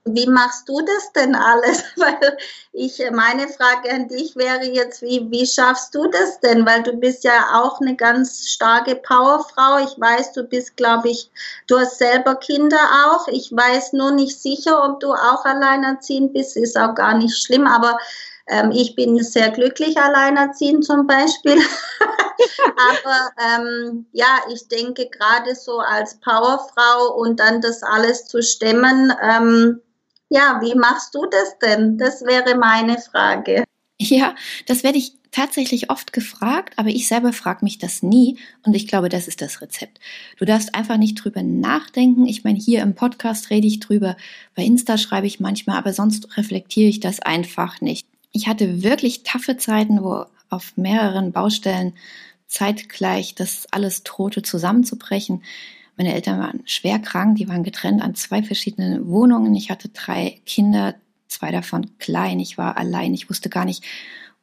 Wie 0.05 0.27
machst 0.27 0.69
du 0.69 0.81
das 0.81 1.13
denn 1.13 1.35
alles? 1.35 1.85
Weil 1.97 2.39
ich, 2.73 3.03
meine 3.13 3.49
Frage 3.49 3.93
an 3.93 4.09
dich 4.09 4.35
wäre 4.37 4.65
jetzt, 4.65 5.03
wie, 5.03 5.31
wie 5.31 5.47
schaffst 5.47 5.95
du 5.95 6.07
das 6.09 6.41
denn? 6.41 6.65
Weil 6.67 6.83
du 6.83 6.95
bist 6.95 7.25
ja 7.25 7.61
auch 7.61 7.81
eine 7.81 7.97
ganz 7.97 8.49
starke 8.49 8.97
Powerfrau. 8.97 9.79
Ich 9.79 10.01
weiß, 10.01 10.33
du 10.33 10.45
bist, 10.45 10.77
glaube 10.77 11.11
ich, 11.11 11.31
du 11.67 11.79
hast 11.79 11.99
selber 11.99 12.37
Kinder 12.37 12.79
auch. 13.07 13.29
Ich 13.29 13.51
weiß 13.53 13.93
nur 13.93 14.13
nicht 14.13 14.41
sicher, 14.41 14.85
ob 14.85 15.01
du 15.01 15.13
auch 15.13 15.45
alleinerziehend 15.45 16.33
bist. 16.33 16.57
Ist 16.57 16.79
auch 16.79 16.95
gar 16.95 17.19
nicht 17.19 17.37
schlimm, 17.37 17.67
aber 17.67 17.99
ähm, 18.47 18.71
ich 18.73 18.97
bin 18.97 19.23
sehr 19.23 19.51
glücklich 19.51 19.97
alleinerziehend 19.99 20.85
zum 20.85 21.07
Beispiel. 21.07 21.59
aber 22.93 23.31
ähm, 23.39 24.07
ja, 24.13 24.41
ich 24.53 24.67
denke 24.69 25.09
gerade 25.09 25.55
so 25.55 25.79
als 25.79 26.19
Powerfrau 26.21 27.15
und 27.15 27.39
dann 27.39 27.61
das 27.61 27.83
alles 27.83 28.27
zu 28.27 28.43
stemmen, 28.43 29.13
ähm, 29.23 29.81
ja, 30.31 30.61
wie 30.63 30.75
machst 30.75 31.15
du 31.15 31.27
das 31.27 31.59
denn? 31.59 31.99
Das 31.99 32.23
wäre 32.23 32.57
meine 32.57 32.99
Frage. 32.99 33.65
Ja, 33.99 34.35
das 34.67 34.83
werde 34.83 34.99
ich 34.99 35.13
tatsächlich 35.31 35.91
oft 35.91 36.13
gefragt, 36.13 36.75
aber 36.77 36.89
ich 36.89 37.07
selber 37.07 37.33
frage 37.33 37.65
mich 37.65 37.79
das 37.79 38.03
nie 38.03 38.39
und 38.65 38.75
ich 38.75 38.89
glaube, 38.89 39.09
das 39.09 39.29
ist 39.29 39.43
das 39.43 39.61
Rezept. 39.61 40.01
Du 40.39 40.45
darfst 40.45 40.75
einfach 40.75 40.97
nicht 40.97 41.17
drüber 41.17 41.43
nachdenken. 41.43 42.27
Ich 42.27 42.43
meine, 42.43 42.59
hier 42.59 42.83
im 42.83 42.95
Podcast 42.95 43.51
rede 43.51 43.67
ich 43.67 43.81
drüber, 43.81 44.17
bei 44.55 44.65
Insta 44.65 44.99
schreibe 44.99 45.27
ich 45.27 45.39
manchmal, 45.39 45.77
aber 45.77 45.93
sonst 45.93 46.37
reflektiere 46.37 46.89
ich 46.89 47.01
das 47.01 47.21
einfach 47.21 47.81
nicht. 47.81 48.07
Ich 48.33 48.49
hatte 48.49 48.83
wirklich 48.83 49.23
taffe 49.23 49.57
Zeiten, 49.57 50.03
wo 50.03 50.25
auf 50.49 50.77
mehreren 50.77 51.33
Baustellen 51.33 51.95
zeitgleich 52.47 53.35
das 53.35 53.69
alles 53.71 54.03
drohte 54.03 54.43
zusammenzubrechen. 54.43 55.43
Meine 55.97 56.15
Eltern 56.15 56.41
waren 56.41 56.63
schwer 56.65 56.99
krank, 56.99 57.37
die 57.37 57.49
waren 57.49 57.63
getrennt 57.63 58.03
an 58.03 58.15
zwei 58.15 58.43
verschiedenen 58.43 59.07
Wohnungen. 59.09 59.55
Ich 59.55 59.71
hatte 59.71 59.89
drei 59.89 60.41
Kinder, 60.47 60.95
zwei 61.29 61.51
davon 61.51 61.99
klein. 61.99 62.41
Ich 62.41 62.59
war 62.59 62.77
allein. 62.77 63.15
Ich 63.15 63.29
wusste 63.29 63.49
gar 63.49 63.65
nicht, 63.65 63.85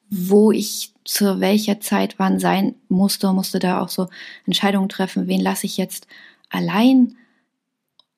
wo 0.09 0.51
ich 0.51 0.93
zu 1.03 1.39
welcher 1.39 1.79
Zeit 1.79 2.19
wann 2.19 2.39
sein 2.39 2.75
musste, 2.89 3.31
musste 3.33 3.59
da 3.59 3.81
auch 3.81 3.89
so 3.89 4.09
Entscheidungen 4.45 4.89
treffen, 4.89 5.27
wen 5.27 5.41
lasse 5.41 5.65
ich 5.65 5.77
jetzt 5.77 6.07
allein. 6.49 7.15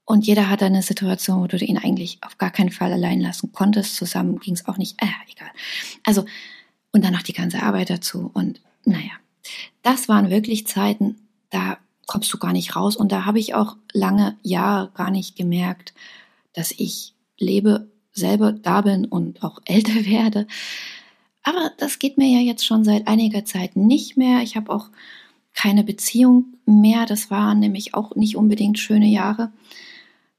Und 0.05 0.25
jeder 0.25 0.49
hatte 0.49 0.65
eine 0.65 0.81
Situation, 0.81 1.41
wo 1.41 1.47
du 1.47 1.57
ihn 1.57 1.77
eigentlich 1.77 2.17
auf 2.21 2.39
gar 2.39 2.49
keinen 2.49 2.71
Fall 2.71 2.91
allein 2.91 3.21
lassen 3.21 3.51
konntest. 3.51 3.95
Zusammen 3.95 4.39
ging 4.39 4.55
es 4.55 4.67
auch 4.67 4.77
nicht. 4.77 4.99
Äh, 5.01 5.07
egal. 5.31 5.49
Also, 6.03 6.25
und 6.91 7.05
dann 7.05 7.13
noch 7.13 7.21
die 7.21 7.33
ganze 7.33 7.61
Arbeit 7.61 7.91
dazu. 7.91 8.31
Und 8.33 8.59
naja, 8.85 9.11
das 9.83 10.09
waren 10.09 10.31
wirklich 10.31 10.65
Zeiten, 10.65 11.15
da 11.51 11.77
kommst 12.09 12.33
du 12.33 12.39
gar 12.39 12.53
nicht 12.53 12.75
raus. 12.75 12.95
Und 12.95 13.11
da 13.11 13.25
habe 13.25 13.37
ich 13.37 13.53
auch 13.53 13.77
lange 13.93 14.35
Jahre 14.41 14.89
gar 14.95 15.11
nicht 15.11 15.35
gemerkt, 15.35 15.93
dass 16.53 16.71
ich 16.71 17.13
lebe, 17.37 17.87
selber 18.13 18.51
da 18.51 18.81
bin 18.81 19.05
und 19.05 19.43
auch 19.43 19.61
älter 19.65 20.05
werde. 20.05 20.47
Aber 21.43 21.71
das 21.77 21.99
geht 21.99 22.17
mir 22.17 22.27
ja 22.27 22.39
jetzt 22.39 22.65
schon 22.65 22.83
seit 22.83 23.07
einiger 23.07 23.45
Zeit 23.45 23.75
nicht 23.75 24.17
mehr. 24.17 24.41
Ich 24.41 24.55
habe 24.55 24.71
auch 24.71 24.89
keine 25.53 25.83
Beziehung 25.83 26.55
mehr. 26.65 27.05
Das 27.05 27.29
waren 27.29 27.59
nämlich 27.59 27.93
auch 27.93 28.15
nicht 28.15 28.35
unbedingt 28.35 28.79
schöne 28.79 29.07
Jahre. 29.07 29.51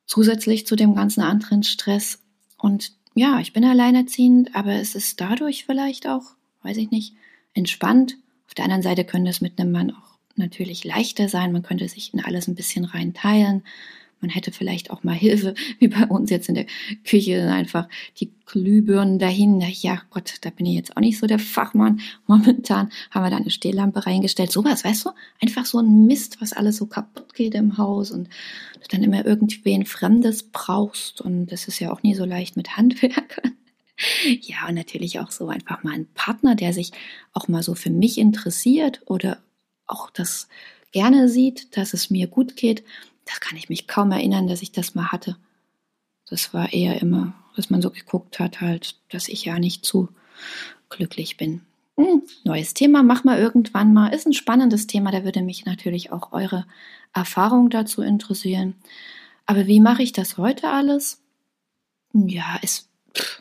Zusätzlich 0.06 0.66
zu 0.66 0.74
dem 0.74 0.96
ganzen 0.96 1.20
anderen 1.20 1.62
Stress. 1.62 2.18
Und 2.58 2.94
ja, 3.14 3.38
ich 3.38 3.52
bin 3.52 3.64
alleinerziehend, 3.64 4.56
aber 4.56 4.72
es 4.72 4.96
ist 4.96 5.20
dadurch 5.20 5.66
vielleicht 5.66 6.08
auch, 6.08 6.32
weiß 6.62 6.78
ich 6.78 6.90
nicht, 6.90 7.14
entspannt. 7.54 8.16
Auf 8.48 8.54
der 8.54 8.64
anderen 8.64 8.82
Seite 8.82 9.04
könnte 9.04 9.30
es 9.30 9.40
mit 9.40 9.60
einem 9.60 9.70
Mann 9.70 9.92
auch 9.92 10.09
natürlich 10.40 10.84
leichter 10.84 11.28
sein. 11.28 11.52
Man 11.52 11.62
könnte 11.62 11.88
sich 11.88 12.12
in 12.12 12.24
alles 12.24 12.48
ein 12.48 12.56
bisschen 12.56 12.84
rein 12.84 13.14
teilen. 13.14 13.62
Man 14.20 14.30
hätte 14.30 14.52
vielleicht 14.52 14.90
auch 14.90 15.02
mal 15.02 15.14
Hilfe, 15.14 15.54
wie 15.78 15.88
bei 15.88 16.06
uns 16.06 16.30
jetzt 16.30 16.48
in 16.48 16.54
der 16.54 16.66
Küche, 17.04 17.50
einfach 17.50 17.88
die 18.18 18.30
Glühbirnen 18.46 19.18
dahin. 19.18 19.60
Ja, 19.60 20.02
Gott, 20.10 20.34
da 20.42 20.50
bin 20.50 20.66
ich 20.66 20.74
jetzt 20.74 20.96
auch 20.96 21.00
nicht 21.00 21.18
so 21.18 21.26
der 21.26 21.38
Fachmann. 21.38 22.00
Momentan 22.26 22.90
haben 23.10 23.24
wir 23.24 23.30
da 23.30 23.36
eine 23.36 23.50
Stehlampe 23.50 24.06
reingestellt. 24.06 24.52
Sowas, 24.52 24.84
weißt 24.84 25.06
du? 25.06 25.10
Einfach 25.40 25.64
so 25.64 25.78
ein 25.78 26.06
Mist, 26.06 26.40
was 26.40 26.52
alles 26.52 26.76
so 26.76 26.86
kaputt 26.86 27.34
geht 27.34 27.54
im 27.54 27.78
Haus 27.78 28.10
und 28.10 28.28
du 28.74 28.88
dann 28.90 29.02
immer 29.02 29.24
irgendwen 29.24 29.86
Fremdes 29.86 30.42
brauchst. 30.44 31.20
Und 31.20 31.46
das 31.46 31.68
ist 31.68 31.78
ja 31.78 31.92
auch 31.92 32.02
nie 32.02 32.14
so 32.14 32.24
leicht 32.24 32.56
mit 32.56 32.76
Handwerkern. 32.76 33.52
Ja, 34.40 34.66
und 34.66 34.76
natürlich 34.76 35.18
auch 35.18 35.30
so 35.30 35.48
einfach 35.48 35.82
mal 35.82 35.92
ein 35.92 36.06
Partner, 36.14 36.54
der 36.54 36.72
sich 36.72 36.92
auch 37.34 37.48
mal 37.48 37.62
so 37.62 37.74
für 37.74 37.90
mich 37.90 38.16
interessiert 38.16 39.02
oder 39.04 39.36
auch 39.90 40.10
das 40.10 40.48
gerne 40.92 41.28
sieht, 41.28 41.76
dass 41.76 41.94
es 41.94 42.10
mir 42.10 42.26
gut 42.26 42.56
geht, 42.56 42.84
das 43.24 43.40
kann 43.40 43.56
ich 43.56 43.68
mich 43.68 43.86
kaum 43.86 44.10
erinnern, 44.12 44.48
dass 44.48 44.62
ich 44.62 44.72
das 44.72 44.94
mal 44.94 45.12
hatte. 45.12 45.36
Das 46.28 46.52
war 46.54 46.72
eher 46.72 47.00
immer, 47.00 47.34
dass 47.56 47.70
man 47.70 47.82
so 47.82 47.90
geguckt 47.90 48.38
hat, 48.38 48.60
halt, 48.60 48.96
dass 49.10 49.28
ich 49.28 49.44
ja 49.44 49.58
nicht 49.58 49.84
zu 49.84 50.08
glücklich 50.88 51.36
bin. 51.36 51.62
Hm, 51.96 52.22
neues 52.44 52.74
Thema, 52.74 53.02
mach 53.02 53.24
mal 53.24 53.38
irgendwann 53.38 53.92
mal. 53.92 54.08
Ist 54.08 54.26
ein 54.26 54.32
spannendes 54.32 54.86
Thema, 54.86 55.10
da 55.10 55.24
würde 55.24 55.42
mich 55.42 55.66
natürlich 55.66 56.12
auch 56.12 56.32
eure 56.32 56.66
Erfahrung 57.12 57.70
dazu 57.70 58.02
interessieren. 58.02 58.74
Aber 59.46 59.66
wie 59.66 59.80
mache 59.80 60.02
ich 60.02 60.12
das 60.12 60.38
heute 60.38 60.70
alles? 60.70 61.20
Ja, 62.12 62.58
es 62.62 62.88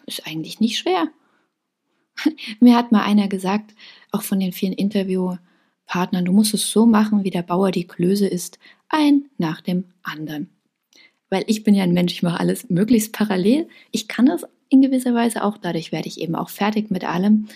ist 0.06 0.28
eigentlich 0.28 0.60
nicht 0.60 0.78
schwer. 0.78 1.08
Mir 2.60 2.76
hat 2.76 2.92
mal 2.92 3.04
einer 3.04 3.28
gesagt, 3.28 3.74
auch 4.12 4.24
von 4.24 4.40
den 4.40 4.52
vielen 4.52 4.74
Interviews, 4.74 5.38
Partnern, 5.90 6.26
du 6.26 6.32
musst 6.32 6.54
es 6.54 6.70
so 6.70 6.86
machen, 6.86 7.24
wie 7.24 7.32
der 7.32 7.42
Bauer 7.42 7.72
die 7.72 7.88
Klöße 7.88 8.28
ist, 8.28 8.60
ein 8.90 9.26
nach 9.40 9.60
dem 9.60 9.86
anderen. 10.04 10.50
Weil 11.30 11.44
ich 11.48 11.64
bin 11.64 11.74
ja 11.74 11.84
ein 11.84 11.94
Mensch, 11.94 12.14
ich 12.14 12.24
mache 12.24 12.40
alles 12.40 12.70
möglichst 12.70 13.12
parallel. 13.12 13.68
Ich 13.92 14.08
kann 14.08 14.28
es 14.28 14.46
in 14.70 14.84
gewisser 14.84 15.16
Weise 15.16 15.44
auch, 15.44 15.58
dadurch 15.58 15.92
werde 15.92 16.08
ich 16.08 16.22
eben 16.22 16.36
auch 16.36 16.50
fertig 16.50 16.92
mit 16.92 17.04
allem. 17.04 17.48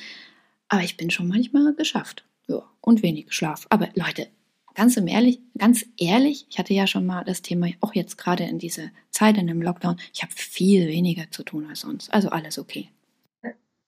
Aber 0.67 0.81
ich 0.83 0.97
bin 0.97 1.11
schon 1.11 1.27
manchmal 1.27 1.75
geschafft. 1.75 2.25
Ja, 2.47 2.63
und 2.81 3.03
wenig 3.03 3.31
Schlaf. 3.31 3.67
Aber 3.69 3.89
Leute, 3.93 4.27
ganz 4.73 4.97
ehrlich, 4.97 5.39
ganz 5.55 5.85
ehrlich, 5.97 6.47
ich 6.49 6.57
hatte 6.57 6.73
ja 6.73 6.87
schon 6.87 7.05
mal 7.05 7.23
das 7.23 7.43
Thema, 7.43 7.67
auch 7.81 7.93
jetzt 7.93 8.17
gerade 8.17 8.45
in 8.45 8.57
dieser 8.57 8.89
Zeit 9.11 9.37
in 9.37 9.45
dem 9.45 9.61
Lockdown, 9.61 9.97
ich 10.11 10.23
habe 10.23 10.33
viel 10.35 10.87
weniger 10.87 11.29
zu 11.29 11.43
tun 11.43 11.67
als 11.69 11.81
sonst. 11.81 12.11
Also 12.11 12.29
alles 12.29 12.57
okay. 12.57 12.89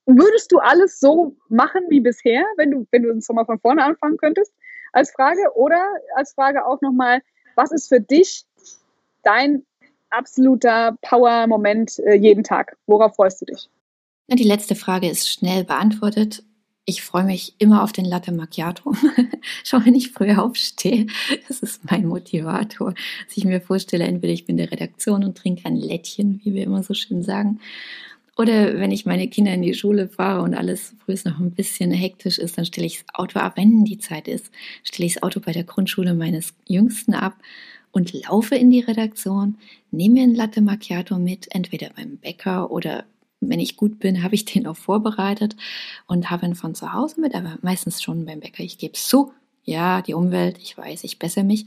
Würdest 0.06 0.52
du 0.52 0.60
alles 0.60 1.00
so 1.00 1.36
machen 1.50 1.82
wie 1.90 2.00
bisher, 2.00 2.44
wenn 2.58 2.72
du, 2.72 2.88
wenn 2.92 3.04
du 3.04 3.12
uns 3.12 3.28
nochmal 3.28 3.46
von 3.46 3.60
vorne 3.60 3.84
anfangen 3.84 4.18
könntest, 4.18 4.54
als 4.94 5.12
Frage? 5.12 5.42
Oder 5.56 5.84
als 6.16 6.34
Frage 6.34 6.66
auch 6.66 6.82
nochmal, 6.82 7.22
was 7.56 7.72
ist 7.72 7.90
für 7.90 8.00
dich 8.00 8.46
dein 9.24 9.66
absoluter 10.10 10.98
Power-Moment 11.02 12.00
äh, 12.00 12.16
jeden 12.16 12.44
Tag? 12.44 12.78
Worauf 12.86 13.16
freust 13.16 13.42
du 13.42 13.46
dich? 13.46 13.70
Die 14.28 14.44
letzte 14.44 14.76
Frage 14.76 15.10
ist 15.10 15.30
schnell 15.30 15.64
beantwortet. 15.64 16.44
ich 16.88 17.02
freue 17.02 17.24
mich 17.24 17.56
immer 17.58 17.84
auf 17.84 17.92
den 17.92 18.06
Latte 18.06 18.32
Macchiato. 18.32 18.94
Schon 19.64 19.86
wenn 19.86 19.96
ich 19.96 20.12
früh 20.12 20.36
aufstehe, 20.36 21.08
das 21.48 21.60
ist 21.62 21.90
mein 21.90 22.06
Motivator, 22.06 22.94
dass 22.94 23.38
ich 23.38 23.46
mir 23.46 23.60
vorstelle, 23.60 24.06
entweder 24.06 24.34
ich 24.34 24.46
bin 24.46 24.58
in 24.58 24.66
der 24.66 24.72
Redaktion 24.72 25.24
und 25.24 25.38
trinke 25.38 25.66
ein 25.66 25.76
Lättchen, 25.76 26.42
wie 26.44 26.54
wir 26.54 26.64
immer 26.64 26.84
so 26.84 26.94
schön 26.94 27.24
sagen, 27.24 27.60
oder 28.38 28.80
wenn 28.80 28.92
ich 28.92 29.06
meine 29.06 29.28
Kinder 29.28 29.54
in 29.54 29.62
die 29.62 29.74
Schule 29.74 30.10
fahre 30.10 30.42
und 30.42 30.56
alles 30.56 30.94
früh 31.06 31.16
noch 31.26 31.40
ein 31.40 31.52
bisschen 31.52 31.92
hektisch 31.92 32.38
ist, 32.38 32.58
dann 32.58 32.66
stelle 32.66 32.88
ich 32.88 33.06
das 33.06 33.16
Auto 33.16 33.40
ab. 33.40 33.54
Wenn 33.56 33.86
die 33.86 33.98
Zeit 33.98 34.28
ist, 34.28 34.52
stelle 34.84 35.08
ich 35.08 35.14
das 35.16 35.24
Auto 35.24 35.40
bei 35.40 35.54
der 35.54 35.64
Grundschule 35.64 36.14
meines 36.14 36.54
Jüngsten 36.68 37.14
ab 37.14 37.36
und 37.92 38.12
laufe 38.14 38.56
in 38.56 38.70
die 38.70 38.82
Redaktion, 38.82 39.58
nehme 39.92 40.22
ein 40.22 40.36
Latte 40.36 40.62
Macchiato 40.62 41.18
mit, 41.18 41.54
entweder 41.56 41.92
beim 41.96 42.18
Bäcker 42.18 42.72
oder 42.72 43.06
wenn 43.40 43.60
ich 43.60 43.78
gut 43.78 44.00
bin, 44.00 44.24
habe 44.24 44.36
ich 44.36 44.46
den 44.46 44.68
auch 44.68 44.76
vorbereitet 44.76 45.56
und 46.08 46.30
habe 46.30 46.46
ihn 46.46 46.56
von 46.56 46.76
zu 46.76 46.94
Hause 46.94 47.22
mit, 47.22 47.36
aber 47.36 47.58
meistens 47.62 48.02
schon 48.02 48.26
beim 48.26 48.40
Bäcker. 48.40 48.64
Ich 48.64 48.78
gebe 48.78 48.96
es 48.96 49.08
zu, 49.08 49.32
ja, 49.64 50.02
die 50.02 50.14
Umwelt, 50.14 50.58
ich 50.62 50.78
weiß, 50.78 51.04
ich 51.04 51.20
bessere 51.20 51.44
mich, 51.44 51.66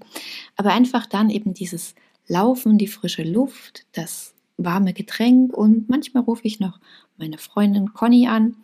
aber 0.56 0.72
einfach 0.72 1.06
dann 1.06 1.30
eben 1.30 1.54
dieses 1.54 1.94
Laufen, 2.26 2.76
die 2.76 2.88
frische 2.88 3.22
Luft, 3.22 3.86
das 3.92 4.34
warme 4.58 4.92
Getränk 4.92 5.54
und 5.54 5.88
manchmal 5.88 6.24
rufe 6.24 6.42
ich 6.44 6.60
noch 6.60 6.78
meine 7.16 7.38
Freundin 7.38 7.94
Conny 7.94 8.28
an. 8.28 8.56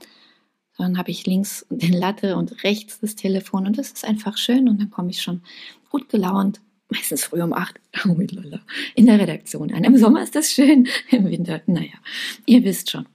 Dann 0.77 0.99
habe 0.99 1.13
ich 1.13 1.25
links 1.25 1.65
den 1.71 1.93
Latte 1.93 2.37
und 2.37 2.65
rechts 2.65 3.01
das 3.01 3.15
Telefon 3.15 3.67
und 3.67 3.79
das 3.79 3.93
ist 3.93 4.05
einfach 4.05 4.37
schön 4.37 4.69
und 4.69 4.81
dann 4.81 4.91
komme 4.91 5.11
ich 5.11 5.23
schon 5.23 5.43
gut 5.91 6.09
gelaunt 6.09 6.61
meistens 6.91 7.25
früh 7.25 7.43
um 7.43 7.53
acht, 7.53 7.81
in 8.95 9.07
der 9.07 9.19
Redaktion 9.19 9.73
an. 9.73 9.85
Im 9.85 9.97
Sommer 9.97 10.23
ist 10.23 10.35
das 10.35 10.53
schön, 10.53 10.87
im 11.11 11.29
Winter, 11.31 11.63
naja, 11.67 11.95
ihr 12.47 12.65
wisst 12.65 12.91
schon. 12.91 13.07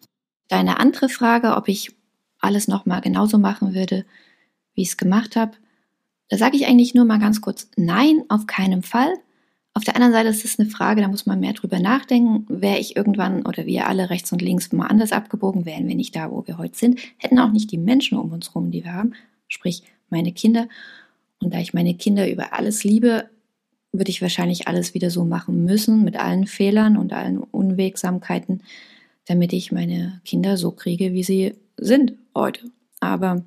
Deine 0.48 0.80
andere 0.80 1.10
Frage, 1.10 1.56
ob 1.56 1.68
ich 1.68 1.92
alles 2.39 2.68
nochmal 2.68 3.02
genauso 3.02 3.38
machen 3.38 3.76
würde, 3.76 4.06
wie 4.74 4.82
ich 4.82 4.89
es 4.89 4.98
gemacht 4.98 5.36
habe, 5.36 5.58
da 6.30 6.38
sage 6.38 6.58
ich 6.58 6.68
eigentlich 6.68 6.94
nur 6.94 7.06
mal 7.06 7.20
ganz 7.20 7.42
kurz, 7.42 7.70
nein, 7.76 8.24
auf 8.30 8.48
keinen 8.48 8.84
Fall. 8.84 9.13
Auf 9.80 9.86
der 9.86 9.96
anderen 9.96 10.12
Seite 10.12 10.28
ist 10.28 10.44
es 10.44 10.60
eine 10.60 10.68
Frage, 10.68 11.02
da 11.02 11.08
muss 11.08 11.26
man 11.26 11.39
mehr 11.39 11.54
drüber 11.54 11.80
nachdenken. 11.80 12.46
Wäre 12.50 12.80
ich 12.80 12.98
irgendwann 12.98 13.46
oder 13.46 13.65
wir 13.65 13.88
alle 13.88 14.10
rechts 14.10 14.30
und 14.34 14.42
links 14.42 14.74
mal 14.74 14.88
anders 14.88 15.13
abgebogen, 15.13 15.65
wären 15.65 15.88
wir 15.88 15.96
nicht 15.96 16.18
da, 16.18 16.32
wo 16.32 16.46
wir 16.46 16.58
heute 16.58 16.78
sind, 16.78 17.00
hätten 17.15 17.39
auch 17.39 17.54
nicht 17.54 17.72
die 17.72 17.78
Menschen 17.78 18.18
um 18.18 18.34
uns 18.34 18.50
herum, 18.50 18.72
die 18.72 18.84
wir 18.84 18.94
haben, 18.94 19.13
sprich 19.48 19.84
meine 20.10 20.34
Kinder. 20.34 20.68
Und 21.42 21.54
da 21.54 21.60
ich 21.60 21.74
meine 21.74 21.94
Kinder 21.94 22.30
über 22.30 22.52
alles 22.52 22.84
liebe, 22.84 23.30
würde 23.94 24.10
ich 24.10 24.22
wahrscheinlich 24.22 24.68
alles 24.68 24.94
wieder 24.94 25.12
so 25.12 25.24
machen 25.24 25.63
müssen, 25.63 26.04
mit 26.04 26.18
allen 26.18 26.46
Fehlern 26.46 26.98
und 26.98 27.13
allen 27.13 27.38
Unwegsamkeiten, 27.38 28.63
damit 29.28 29.54
ich 29.54 29.72
meine 29.72 30.20
Kinder 30.26 30.58
so 30.58 30.72
kriege, 30.72 31.13
wie 31.13 31.24
sie 31.24 31.54
sind 31.78 32.15
heute. 32.36 32.70
Aber 33.00 33.46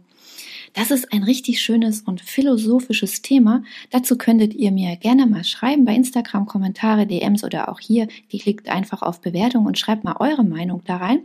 das 0.74 0.90
ist 0.90 1.12
ein 1.12 1.22
richtig 1.22 1.60
schönes 1.60 2.00
und 2.02 2.20
philosophisches 2.20 3.22
Thema. 3.22 3.62
Dazu 3.90 4.16
könntet 4.16 4.54
ihr 4.54 4.72
mir 4.72 4.96
gerne 4.96 5.26
mal 5.26 5.44
schreiben 5.44 5.84
bei 5.84 5.94
Instagram, 5.94 6.46
Kommentare, 6.46 7.06
DMs 7.06 7.44
oder 7.44 7.68
auch 7.68 7.80
hier. 7.80 8.08
Klickt 8.30 8.68
einfach 8.68 9.02
auf 9.02 9.20
Bewertung 9.20 9.66
und 9.66 9.78
schreibt 9.78 10.04
mal 10.04 10.16
eure 10.18 10.44
Meinung 10.44 10.82
da 10.84 10.96
rein. 10.96 11.20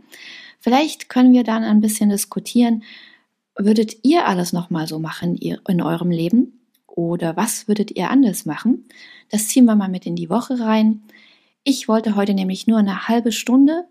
Vielleicht 0.60 1.08
können 1.08 1.32
wir 1.32 1.44
dann 1.44 1.62
ein 1.62 1.80
bisschen 1.80 2.10
diskutieren. 2.10 2.82
Würdet 3.56 4.04
ihr 4.04 4.26
alles 4.26 4.52
nochmal 4.52 4.86
so 4.86 4.98
machen 4.98 5.36
in 5.36 5.82
eurem 5.82 6.10
Leben? 6.10 6.60
Oder 6.86 7.36
was 7.36 7.68
würdet 7.68 7.96
ihr 7.96 8.10
anders 8.10 8.44
machen? 8.44 8.84
Das 9.30 9.48
ziehen 9.48 9.64
wir 9.64 9.76
mal 9.76 9.88
mit 9.88 10.04
in 10.04 10.16
die 10.16 10.30
Woche 10.30 10.60
rein. 10.60 11.02
Ich 11.64 11.88
wollte 11.88 12.16
heute 12.16 12.34
nämlich 12.34 12.66
nur 12.66 12.78
eine 12.78 13.08
halbe 13.08 13.32
Stunde 13.32 13.84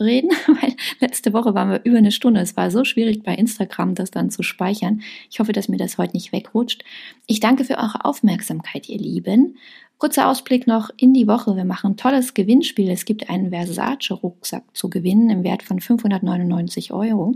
reden, 0.00 0.30
weil 0.46 0.74
letzte 1.00 1.32
Woche 1.32 1.54
waren 1.54 1.70
wir 1.70 1.84
über 1.84 1.98
eine 1.98 2.12
Stunde. 2.12 2.40
Es 2.40 2.56
war 2.56 2.70
so 2.70 2.84
schwierig 2.84 3.22
bei 3.22 3.34
Instagram, 3.34 3.94
das 3.94 4.10
dann 4.10 4.30
zu 4.30 4.42
speichern. 4.42 5.02
Ich 5.30 5.40
hoffe, 5.40 5.52
dass 5.52 5.68
mir 5.68 5.78
das 5.78 5.98
heute 5.98 6.14
nicht 6.14 6.32
wegrutscht. 6.32 6.84
Ich 7.26 7.40
danke 7.40 7.64
für 7.64 7.78
eure 7.78 8.04
Aufmerksamkeit, 8.04 8.88
ihr 8.88 8.98
Lieben. 8.98 9.56
Kurzer 10.00 10.30
Ausblick 10.30 10.66
noch 10.66 10.88
in 10.96 11.12
die 11.12 11.26
Woche. 11.26 11.56
Wir 11.56 11.66
machen 11.66 11.92
ein 11.92 11.96
tolles 11.98 12.32
Gewinnspiel. 12.32 12.88
Es 12.88 13.04
gibt 13.04 13.28
einen 13.28 13.50
Versace-Rucksack 13.50 14.64
zu 14.72 14.88
gewinnen 14.88 15.28
im 15.28 15.44
Wert 15.44 15.62
von 15.62 15.78
599 15.78 16.90
Euro. 16.94 17.34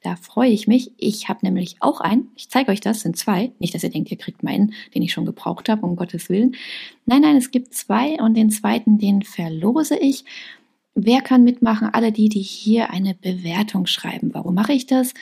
Da 0.00 0.14
freue 0.14 0.50
ich 0.50 0.68
mich. 0.68 0.92
Ich 0.96 1.28
habe 1.28 1.40
nämlich 1.42 1.74
auch 1.80 2.00
einen. 2.00 2.28
Ich 2.36 2.48
zeige 2.48 2.70
euch 2.70 2.80
das, 2.80 3.00
sind 3.00 3.16
zwei. 3.16 3.50
Nicht, 3.58 3.74
dass 3.74 3.82
ihr 3.82 3.90
denkt, 3.90 4.12
ihr 4.12 4.16
kriegt 4.16 4.44
meinen, 4.44 4.74
den 4.94 5.02
ich 5.02 5.12
schon 5.12 5.26
gebraucht 5.26 5.68
habe, 5.68 5.84
um 5.84 5.96
Gottes 5.96 6.28
Willen. 6.28 6.54
Nein, 7.04 7.22
nein, 7.22 7.36
es 7.36 7.50
gibt 7.50 7.74
zwei 7.74 8.22
und 8.22 8.34
den 8.34 8.50
zweiten, 8.50 8.98
den 8.98 9.22
verlose 9.22 9.96
ich. 9.96 10.24
Wer 10.94 11.22
kann 11.22 11.44
mitmachen? 11.44 11.88
Alle 11.92 12.12
die, 12.12 12.28
die 12.28 12.42
hier 12.42 12.90
eine 12.90 13.14
Bewertung 13.14 13.86
schreiben. 13.86 14.32
Warum 14.32 14.54
mache 14.54 14.72
ich 14.72 14.86
das? 14.86 15.12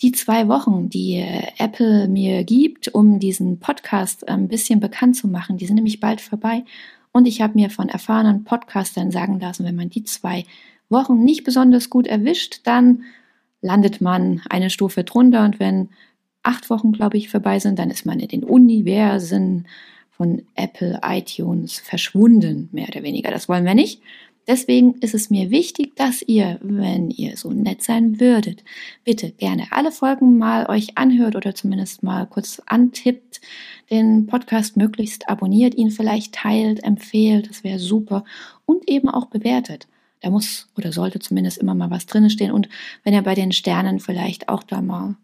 die 0.00 0.12
zwei 0.12 0.48
Wochen, 0.48 0.88
die 0.88 1.16
äh, 1.16 1.42
Apple 1.58 2.08
mir 2.08 2.44
gibt, 2.44 2.88
um 2.88 3.18
diesen 3.18 3.58
Podcast 3.58 4.28
ein 4.28 4.48
bisschen 4.48 4.80
bekannt 4.80 5.16
zu 5.16 5.28
machen, 5.28 5.58
die 5.58 5.66
sind 5.66 5.76
nämlich 5.76 6.00
bald 6.00 6.20
vorbei. 6.20 6.64
Und 7.12 7.26
ich 7.26 7.40
habe 7.40 7.54
mir 7.54 7.70
von 7.70 7.88
erfahrenen 7.88 8.44
Podcastern 8.44 9.10
sagen 9.10 9.40
lassen, 9.40 9.64
wenn 9.64 9.76
man 9.76 9.90
die 9.90 10.04
zwei 10.04 10.44
Wochen 10.88 11.24
nicht 11.24 11.44
besonders 11.44 11.90
gut 11.90 12.06
erwischt, 12.06 12.60
dann 12.64 13.02
landet 13.60 14.00
man 14.00 14.40
eine 14.48 14.70
Stufe 14.70 15.02
drunter. 15.02 15.44
Und 15.44 15.58
wenn 15.58 15.88
acht 16.42 16.70
Wochen, 16.70 16.92
glaube 16.92 17.16
ich, 17.16 17.28
vorbei 17.28 17.58
sind, 17.58 17.78
dann 17.78 17.90
ist 17.90 18.06
man 18.06 18.20
in 18.20 18.28
den 18.28 18.44
Universen 18.44 19.66
von 20.10 20.42
Apple 20.54 21.00
iTunes 21.02 21.78
verschwunden, 21.78 22.68
mehr 22.72 22.88
oder 22.88 23.02
weniger. 23.02 23.30
Das 23.30 23.48
wollen 23.48 23.64
wir 23.64 23.74
nicht. 23.74 24.00
Deswegen 24.48 24.94
ist 25.00 25.14
es 25.14 25.28
mir 25.28 25.50
wichtig, 25.50 25.94
dass 25.94 26.22
ihr, 26.22 26.58
wenn 26.62 27.10
ihr 27.10 27.36
so 27.36 27.52
nett 27.52 27.82
sein 27.82 28.18
würdet, 28.18 28.64
bitte 29.04 29.30
gerne 29.30 29.66
alle 29.72 29.92
Folgen 29.92 30.38
mal 30.38 30.64
euch 30.70 30.96
anhört 30.96 31.36
oder 31.36 31.54
zumindest 31.54 32.02
mal 32.02 32.24
kurz 32.24 32.62
antippt, 32.64 33.42
den 33.90 34.26
Podcast 34.26 34.78
möglichst 34.78 35.28
abonniert, 35.28 35.74
ihn 35.74 35.90
vielleicht 35.90 36.34
teilt, 36.34 36.82
empfehlt, 36.82 37.50
das 37.50 37.62
wäre 37.62 37.78
super 37.78 38.24
und 38.64 38.88
eben 38.88 39.10
auch 39.10 39.26
bewertet. 39.26 39.86
Da 40.22 40.30
muss 40.30 40.68
oder 40.78 40.92
sollte 40.92 41.18
zumindest 41.18 41.58
immer 41.58 41.74
mal 41.74 41.90
was 41.90 42.06
drin 42.06 42.30
stehen 42.30 42.50
und 42.50 42.70
wenn 43.04 43.12
ihr 43.12 43.22
bei 43.22 43.34
den 43.34 43.52
Sternen 43.52 44.00
vielleicht 44.00 44.48
auch 44.48 44.62
da 44.62 44.80
mal 44.80 45.16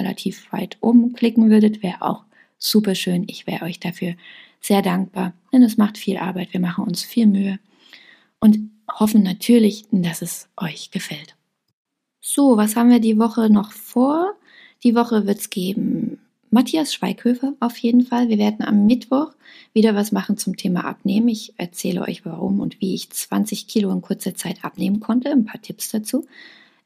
relativ 0.00 0.52
weit 0.52 0.76
oben 0.80 1.12
klicken 1.12 1.50
würdet, 1.50 1.84
wäre 1.84 2.02
auch 2.02 2.24
super 2.58 2.96
schön. 2.96 3.26
Ich 3.28 3.46
wäre 3.46 3.64
euch 3.64 3.78
dafür 3.78 4.14
sehr 4.60 4.82
dankbar, 4.82 5.34
denn 5.52 5.62
es 5.62 5.76
macht 5.76 5.98
viel 5.98 6.16
Arbeit, 6.16 6.52
wir 6.52 6.60
machen 6.60 6.84
uns 6.84 7.04
viel 7.04 7.28
Mühe 7.28 7.60
und 8.42 8.58
hoffen 8.90 9.22
natürlich, 9.22 9.86
dass 9.92 10.20
es 10.20 10.48
euch 10.56 10.90
gefällt. 10.90 11.36
So, 12.20 12.56
was 12.56 12.76
haben 12.76 12.90
wir 12.90 12.98
die 12.98 13.18
Woche 13.18 13.48
noch 13.48 13.72
vor? 13.72 14.34
Die 14.82 14.94
Woche 14.96 15.26
wird 15.26 15.38
es 15.38 15.48
geben 15.48 16.18
Matthias 16.50 16.92
Schweighöfer 16.92 17.54
auf 17.60 17.78
jeden 17.78 18.02
Fall. 18.04 18.28
Wir 18.28 18.36
werden 18.36 18.62
am 18.62 18.84
Mittwoch 18.84 19.32
wieder 19.72 19.94
was 19.94 20.12
machen 20.12 20.36
zum 20.36 20.54
Thema 20.54 20.84
Abnehmen. 20.84 21.28
Ich 21.28 21.54
erzähle 21.56 22.02
euch 22.02 22.26
warum 22.26 22.60
und 22.60 22.78
wie 22.80 22.94
ich 22.94 23.08
20 23.08 23.68
Kilo 23.68 23.90
in 23.90 24.02
kurzer 24.02 24.34
Zeit 24.34 24.62
abnehmen 24.62 25.00
konnte. 25.00 25.30
Ein 25.30 25.46
paar 25.46 25.62
Tipps 25.62 25.90
dazu. 25.90 26.26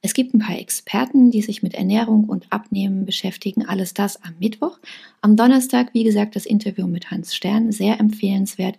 Es 0.02 0.14
gibt 0.14 0.34
ein 0.34 0.38
paar 0.38 0.56
Experten, 0.56 1.32
die 1.32 1.42
sich 1.42 1.64
mit 1.64 1.74
Ernährung 1.74 2.24
und 2.24 2.52
Abnehmen 2.52 3.06
beschäftigen. 3.06 3.66
Alles 3.66 3.92
das 3.92 4.22
am 4.22 4.34
Mittwoch. 4.38 4.78
Am 5.20 5.36
Donnerstag, 5.36 5.92
wie 5.94 6.04
gesagt, 6.04 6.36
das 6.36 6.46
Interview 6.46 6.86
mit 6.86 7.10
Hans 7.10 7.34
Stern. 7.34 7.72
Sehr 7.72 7.98
empfehlenswert. 7.98 8.76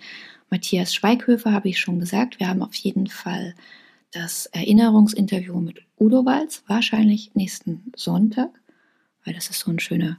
Matthias 0.49 0.93
Schweighöfer 0.93 1.51
habe 1.51 1.69
ich 1.69 1.79
schon 1.79 1.99
gesagt. 1.99 2.39
Wir 2.39 2.47
haben 2.47 2.61
auf 2.61 2.75
jeden 2.75 3.07
Fall 3.07 3.55
das 4.11 4.45
Erinnerungsinterview 4.47 5.59
mit 5.59 5.81
Udo 5.99 6.25
Walz, 6.25 6.63
wahrscheinlich 6.67 7.35
nächsten 7.35 7.91
Sonntag, 7.95 8.49
weil 9.25 9.33
das 9.33 9.49
ist 9.49 9.59
so 9.59 9.71
ein 9.71 9.79
schöner 9.79 10.17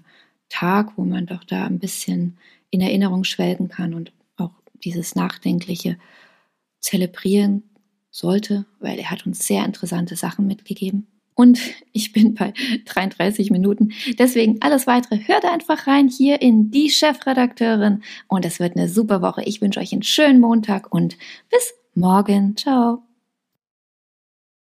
Tag, 0.48 0.92
wo 0.96 1.04
man 1.04 1.26
doch 1.26 1.44
da 1.44 1.66
ein 1.66 1.78
bisschen 1.78 2.36
in 2.70 2.80
Erinnerung 2.80 3.24
schwelgen 3.24 3.68
kann 3.68 3.94
und 3.94 4.12
auch 4.36 4.52
dieses 4.84 5.14
Nachdenkliche 5.14 5.98
zelebrieren 6.80 7.62
sollte, 8.10 8.66
weil 8.80 8.98
er 8.98 9.10
hat 9.10 9.26
uns 9.26 9.46
sehr 9.46 9.64
interessante 9.64 10.16
Sachen 10.16 10.46
mitgegeben. 10.46 11.06
Und 11.38 11.60
ich 11.92 12.12
bin 12.12 12.34
bei 12.34 12.52
33 12.86 13.52
Minuten. 13.52 13.92
Deswegen 14.18 14.60
alles 14.60 14.88
weitere 14.88 15.20
hört 15.28 15.44
einfach 15.44 15.86
rein 15.86 16.08
hier 16.08 16.42
in 16.42 16.72
die 16.72 16.90
Chefredakteurin. 16.90 18.02
Und 18.26 18.44
es 18.44 18.58
wird 18.58 18.76
eine 18.76 18.88
super 18.88 19.22
Woche. 19.22 19.44
Ich 19.44 19.60
wünsche 19.60 19.78
euch 19.78 19.92
einen 19.92 20.02
schönen 20.02 20.40
Montag 20.40 20.92
und 20.92 21.16
bis 21.48 21.74
morgen. 21.94 22.56
Ciao. 22.56 23.07